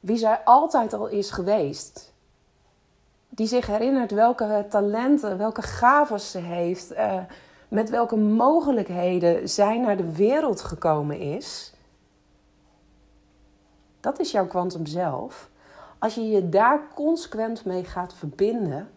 wie 0.01 0.17
zij 0.17 0.41
altijd 0.45 0.93
al 0.93 1.07
is 1.07 1.31
geweest. 1.31 2.13
Die 3.29 3.47
zich 3.47 3.67
herinnert 3.67 4.11
welke 4.11 4.67
talenten, 4.69 5.39
welke 5.39 5.63
gaven 5.63 6.21
ze 6.21 6.39
heeft, 6.39 6.93
uh, 6.93 7.23
met 7.73 7.91
welke 7.91 8.17
mogelijkheden 8.17 9.49
zij 9.49 9.79
naar 9.79 9.97
de 9.97 10.13
wereld 10.13 10.61
gekomen 10.61 11.19
is. 11.19 11.73
Dat 14.01 14.21
is 14.21 14.31
jouw 14.31 14.47
kwantum 14.47 14.87
zelf. 14.87 15.51
Als 15.99 16.15
je 16.15 16.29
je 16.29 16.49
daar 16.49 16.81
consequent 16.95 17.65
mee 17.65 17.85
gaat 17.85 18.15
verbinden 18.15 18.91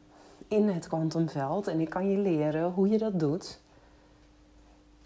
in 0.48 0.70
het 0.70 0.88
kwantumveld, 0.88 1.68
en 1.68 1.80
ik 1.80 1.90
kan 1.90 2.10
je 2.10 2.18
leren 2.18 2.72
hoe 2.72 2.90
je 2.90 2.98
dat 2.98 3.20
doet, 3.20 3.60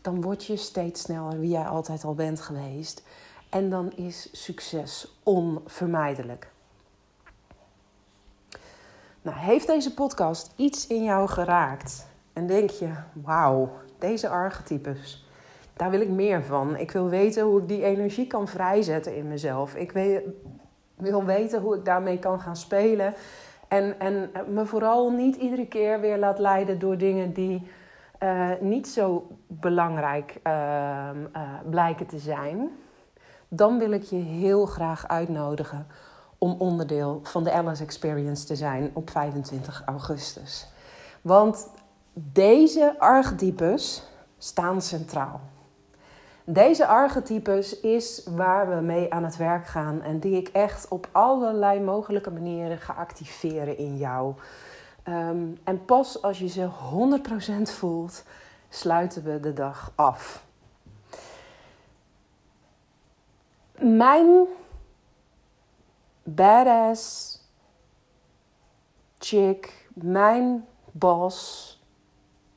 dan 0.01 0.21
word 0.21 0.45
je 0.45 0.57
steeds 0.57 1.01
sneller 1.01 1.39
wie 1.39 1.49
jij 1.49 1.65
altijd 1.65 2.03
al 2.03 2.13
bent 2.13 2.41
geweest. 2.41 3.03
En 3.49 3.69
dan 3.69 3.91
is 3.91 4.29
succes 4.31 5.19
onvermijdelijk. 5.23 6.51
Nou, 9.21 9.37
heeft 9.37 9.67
deze 9.67 9.93
podcast 9.93 10.51
iets 10.55 10.87
in 10.87 11.03
jou 11.03 11.27
geraakt? 11.27 12.07
En 12.33 12.47
denk 12.47 12.69
je, 12.69 12.89
wauw, 13.13 13.69
deze 13.97 14.29
archetypes, 14.29 15.27
daar 15.73 15.89
wil 15.89 16.01
ik 16.01 16.09
meer 16.09 16.43
van. 16.43 16.75
Ik 16.75 16.91
wil 16.91 17.09
weten 17.09 17.43
hoe 17.43 17.61
ik 17.61 17.67
die 17.67 17.83
energie 17.83 18.27
kan 18.27 18.47
vrijzetten 18.47 19.15
in 19.15 19.27
mezelf. 19.27 19.75
Ik 19.75 19.91
wil 20.95 21.25
weten 21.25 21.61
hoe 21.61 21.75
ik 21.75 21.85
daarmee 21.85 22.19
kan 22.19 22.39
gaan 22.39 22.55
spelen. 22.55 23.13
En, 23.67 23.99
en 23.99 24.31
me 24.47 24.65
vooral 24.65 25.11
niet 25.11 25.35
iedere 25.35 25.67
keer 25.67 25.99
weer 25.99 26.17
laat 26.17 26.39
leiden 26.39 26.79
door 26.79 26.97
dingen 26.97 27.33
die 27.33 27.67
uh, 28.23 28.49
niet 28.59 28.87
zo 28.87 29.27
belangrijk 29.47 30.39
uh, 30.47 31.09
blijken 31.69 32.05
te 32.05 32.19
zijn, 32.19 32.69
dan 33.47 33.79
wil 33.79 33.91
ik 33.91 34.03
je 34.03 34.15
heel 34.15 34.65
graag 34.65 35.07
uitnodigen 35.07 35.87
om 36.37 36.55
onderdeel 36.57 37.19
van 37.23 37.43
de 37.43 37.51
Alice 37.51 37.83
Experience 37.83 38.45
te 38.45 38.55
zijn 38.55 38.91
op 38.93 39.09
25 39.09 39.83
augustus. 39.85 40.67
Want 41.21 41.69
deze 42.13 42.95
archetypes 42.99 44.03
staan 44.37 44.81
centraal. 44.81 45.39
Deze 46.43 46.87
archetypes 46.87 47.79
is 47.79 48.23
waar 48.35 48.69
we 48.69 48.81
mee 48.81 49.13
aan 49.13 49.23
het 49.23 49.37
werk 49.37 49.67
gaan 49.67 50.01
en 50.01 50.19
die 50.19 50.37
ik 50.37 50.47
echt 50.47 50.87
op 50.87 51.09
allerlei 51.11 51.79
mogelijke 51.79 52.31
manieren 52.31 52.77
ga 52.77 52.93
activeren 52.93 53.77
in 53.77 53.97
jou. 53.97 54.33
Ehm, 55.03 55.47
en 55.63 55.85
pas 55.85 56.21
als 56.21 56.39
je 56.39 56.47
ze 56.47 56.63
100% 56.63 57.71
voelt, 57.71 58.23
sluiten 58.69 59.23
we 59.23 59.39
de 59.39 59.53
dag 59.53 59.91
af. 59.95 60.45
Mijn 63.77 64.47
badass 66.23 67.37
chick, 69.17 69.89
mijn 69.93 70.67
boss, 70.91 71.78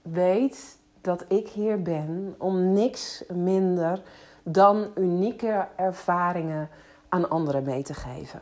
weet 0.03 0.79
dat 1.01 1.25
ik 1.29 1.49
hier 1.49 1.83
ben 1.83 2.35
om 2.39 2.73
niks 2.73 3.25
minder 3.33 4.03
dan 4.43 4.87
unieke 4.95 5.69
ervaringen 5.77 6.69
aan 7.09 7.31
anderen 7.31 7.63
mee 7.63 7.83
te 7.83 7.95
geven. 7.95 8.41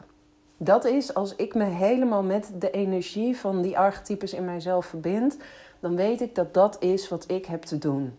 Dat 0.57 0.85
is 0.85 1.15
als 1.15 1.37
ik 1.37 1.55
me 1.55 1.65
helemaal 1.65 2.23
met 2.23 2.51
de 2.59 2.71
energie 2.71 3.37
van 3.37 3.63
die 3.63 3.79
archetypes 3.79 4.33
in 4.33 4.45
mijzelf 4.45 4.87
verbind, 4.87 5.37
dan 5.81 5.97
weet 5.97 6.21
ik 6.21 6.35
dat 6.35 6.55
dat 6.55 6.83
is 6.83 7.09
wat 7.09 7.25
ik 7.31 7.47
heb 7.47 7.63
te 7.63 7.79
doen. 7.79 8.19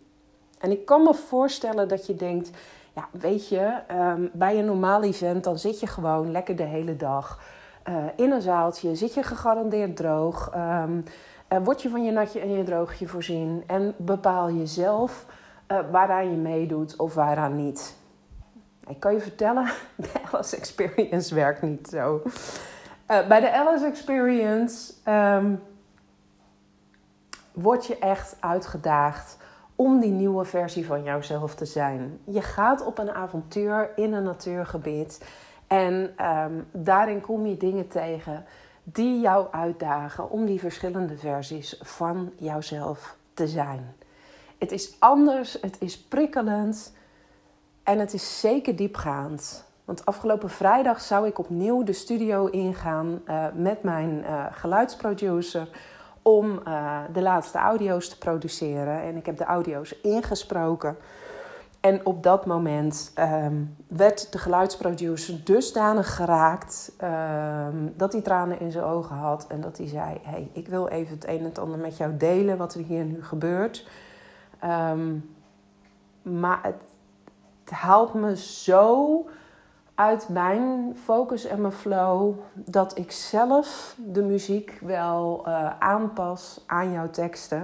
En 0.60 0.71
ik 0.71 0.86
kan 0.86 1.04
me 1.04 1.13
voorstellen 1.13 1.88
dat 1.88 2.06
je 2.06 2.15
denkt, 2.15 2.49
ja, 2.95 3.08
weet 3.12 3.47
je, 3.47 3.73
um, 3.91 4.30
bij 4.34 4.60
een 4.60 4.65
normaal 4.65 5.04
event 5.04 5.43
dan 5.43 5.60
zit 5.60 5.80
je 5.80 5.88
gewoon 5.88 6.32
lekker 6.32 6.56
de 6.56 6.63
hele 6.63 6.95
dag 6.95 7.39
uh, 7.89 8.06
in 8.15 8.32
een 8.32 8.41
zaaltje, 8.41 8.95
zit 8.95 9.13
je 9.13 9.23
gegarandeerd 9.23 9.95
droog, 9.95 10.51
uh, 10.56 10.84
word 11.60 11.82
je 11.82 11.90
van 11.90 12.04
je 12.04 12.12
natje 12.12 12.40
en 12.40 12.52
je 12.52 12.64
droogje 12.64 13.08
voorzien 13.08 13.64
en 13.68 13.94
bepaal 13.98 14.50
je 14.50 14.66
zelf 14.66 15.26
uh, 15.68 15.80
waaraan 15.92 16.32
je 16.32 16.38
meedoet 16.38 16.96
of 16.96 17.14
waaraan 17.14 17.56
niet. 17.56 17.96
Ik 18.88 19.00
kan 19.00 19.14
je 19.14 19.20
vertellen, 19.20 19.66
de 19.96 20.12
Alice 20.32 20.56
Experience 20.56 21.36
werkt 21.36 21.62
niet 21.62 21.88
zo. 21.88 22.22
Uh, 23.12 23.28
bij 23.28 23.40
de 23.40 23.54
Alice 23.54 23.86
Experience 23.86 24.94
um, 25.06 25.62
word 27.52 27.86
je 27.86 27.98
echt 27.98 28.38
uitgedaagd 28.40 29.38
om 29.76 30.00
die 30.00 30.12
nieuwe 30.12 30.46
versie 30.46 30.86
van 30.86 31.04
jouzelf 31.04 31.56
te 31.56 31.66
zijn. 31.66 32.20
Je 32.24 32.42
gaat 32.42 32.86
op 32.86 32.98
een 32.98 33.12
avontuur 33.12 33.90
in 33.96 34.14
een 34.14 34.24
natuurgebied 34.24 35.26
en 35.68 36.26
um, 36.26 36.68
daarin 36.72 37.22
kom 37.22 37.46
je 37.46 37.58
dingen 37.58 37.88
tegen 37.88 38.46
die 38.84 39.20
jou 39.20 39.48
uitdagen 39.52 40.30
om 40.30 40.46
die 40.46 40.60
verschillende 40.60 41.17
versies 41.17 41.80
van 41.82 42.32
jouzelf 42.38 43.15
te 43.34 43.48
zijn. 43.48 43.96
Het 44.58 44.72
is 44.72 44.96
anders, 45.00 45.58
het 45.62 45.76
is 45.80 46.00
prikkelend. 46.00 46.94
En 47.84 48.00
het 48.00 48.13
is 48.13 48.39
zeker 48.39 48.76
diepgaand. 48.76 49.65
Want 49.86 50.06
afgelopen 50.06 50.50
vrijdag 50.50 51.02
zou 51.02 51.28
ik 51.28 51.39
opnieuw 51.39 51.84
de 51.84 51.94
studio 51.94 52.46
ingaan 52.48 53.22
uh, 53.28 53.46
met 53.54 53.84
mijn 53.84 54.24
uh, 54.24 54.46
geluidsproducer 54.52 55.67
om 56.22 56.62
uh, 56.67 57.00
de 57.13 57.22
laatste 57.22 57.58
audio's 57.58 58.10
te 58.10 58.17
produceren. 58.17 59.02
En 59.02 59.15
ik 59.15 59.26
heb 59.26 59.38
de 59.38 59.44
audio's 59.44 60.02
ingesproken. 60.02 60.98
En 61.82 62.06
op 62.06 62.24
dat 62.24 62.46
moment 62.46 63.13
um, 63.20 63.76
werd 63.88 64.32
de 64.32 64.38
geluidsproducer 64.38 65.44
dusdanig 65.44 66.15
geraakt 66.15 66.91
um, 67.04 67.94
dat 67.98 68.12
hij 68.13 68.22
tranen 68.22 68.60
in 68.60 68.72
zijn 68.72 68.84
ogen 68.84 69.15
had. 69.15 69.48
En 69.48 69.62
dat 69.62 69.78
hij 69.78 69.88
zei: 69.88 70.20
hey, 70.22 70.50
ik 70.54 70.67
wil 70.67 70.88
even 70.88 71.15
het 71.15 71.28
een 71.28 71.38
en 71.38 71.44
het 71.44 71.60
ander 71.60 71.80
met 71.80 71.98
jou 71.98 72.17
delen 72.17 72.58
wat 72.58 72.74
er 72.74 72.82
hier 72.82 73.04
nu 73.04 73.24
gebeurt. 73.24 73.88
Um, 74.63 75.36
maar 76.22 76.60
het, 76.63 76.84
haalt 77.70 78.13
me 78.13 78.38
zo 78.38 79.26
uit 79.96 80.30
mijn 80.30 80.96
focus 81.04 81.46
en 81.46 81.62
mijn 81.62 81.74
flow 81.74 82.34
dat 82.54 82.98
ik 82.98 83.12
zelf 83.12 83.96
de 83.98 84.24
muziek 84.24 84.80
wel 84.82 85.44
uh, 85.48 85.80
aanpas 85.80 86.63
aan 86.67 86.91
jouw 86.91 87.10
teksten. 87.10 87.62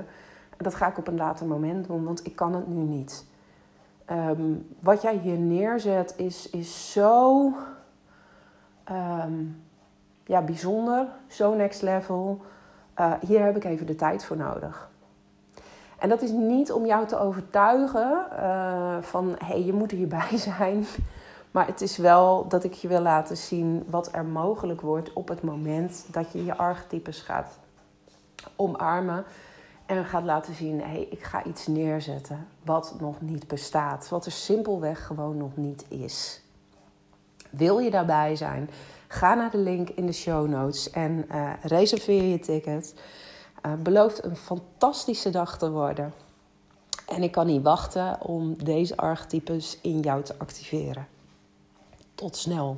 En 0.58 0.64
dat 0.64 0.76
ga 0.76 0.88
ik 0.88 0.98
op 0.98 1.08
een 1.08 1.18
later 1.18 1.46
moment 1.46 1.88
doen, 1.88 2.04
want 2.04 2.26
ik 2.26 2.36
kan 2.36 2.54
het 2.54 2.68
nu 2.68 2.82
niet. 2.82 3.26
Ehm, 4.08 4.54
wat 4.80 5.02
jij 5.02 5.18
hier 5.18 5.38
neerzet 5.38 6.14
is, 6.18 6.50
is 6.50 6.92
zo 6.92 7.52
ehm, 8.84 9.44
ja, 10.24 10.42
bijzonder, 10.42 11.08
zo 11.28 11.54
next 11.54 11.82
level. 11.82 12.42
Uh, 13.00 13.14
hier 13.22 13.44
heb 13.44 13.56
ik 13.56 13.64
even 13.64 13.86
de 13.86 13.96
tijd 13.96 14.26
voor 14.26 14.38
nodig. 14.38 14.90
En 16.00 16.10
dat 16.10 16.22
is 16.22 16.32
niet 16.32 16.72
om 16.72 16.86
jou 16.86 17.08
te 17.08 17.20
overtuigen 17.20 18.26
uh, 18.32 18.98
van 19.02 19.36
hé, 19.38 19.46
hey, 19.46 19.64
je 19.64 19.74
moet 19.74 19.92
hierbij 19.92 20.38
zijn. 20.58 20.86
Maar 21.52 21.68
het 21.68 21.82
is 21.82 21.98
wel 21.98 22.48
dat 22.48 22.64
ik 22.64 22.74
je 22.74 22.88
wil 22.88 23.02
laten 23.02 23.38
zien 23.38 23.86
wat 23.90 24.10
er 24.12 24.26
mogelijk 24.26 24.82
wordt 24.82 25.14
op 25.14 25.28
het 25.28 25.42
moment 25.44 26.06
dat 26.12 26.32
je 26.32 26.46
je 26.46 26.58
archetypes 26.58 27.22
gaat 27.22 27.60
omarmen. 28.56 29.24
En 29.88 30.06
gaat 30.06 30.24
laten 30.24 30.56
zien, 30.56 30.80
hé, 30.80 30.86
hey, 30.86 31.08
ik 31.10 31.24
ga 31.24 31.44
iets 31.44 31.68
neerzetten 31.68 32.48
wat 32.64 32.96
nog 33.00 33.22
niet 33.22 33.48
bestaat. 33.48 34.10
Wat 34.10 34.26
er 34.26 34.32
simpelweg 34.32 35.06
gewoon 35.06 35.38
nog 35.38 35.56
niet 35.56 35.86
is. 35.88 36.42
Wil 37.50 37.80
je 37.80 37.92
daarbij 37.92 38.36
zijn? 38.36 38.70
Ga 39.08 39.34
naar 39.34 39.52
de 39.52 39.58
link 39.58 39.90
in 39.90 40.06
de 40.06 40.12
show 40.12 40.48
notes 40.48 40.90
en 40.90 41.26
uh, 41.32 41.52
reserveer 41.62 42.24
je 42.24 42.40
ticket. 42.40 42.94
Uh, 43.66 43.74
belooft 43.74 44.24
een 44.24 44.36
fantastische 44.36 45.30
dag 45.30 45.58
te 45.58 45.72
worden. 45.72 46.14
En 47.08 47.24
ik 47.24 47.32
kan 47.32 47.48
niet 47.48 47.64
wachten 47.64 48.22
om 48.22 48.64
deze 48.64 48.98
archetypes 48.98 49.78
in 49.82 50.00
jou 50.00 50.24
te 50.24 50.36
activeren. 50.38 51.08
Tot 52.16 52.36
snel. 52.36 52.78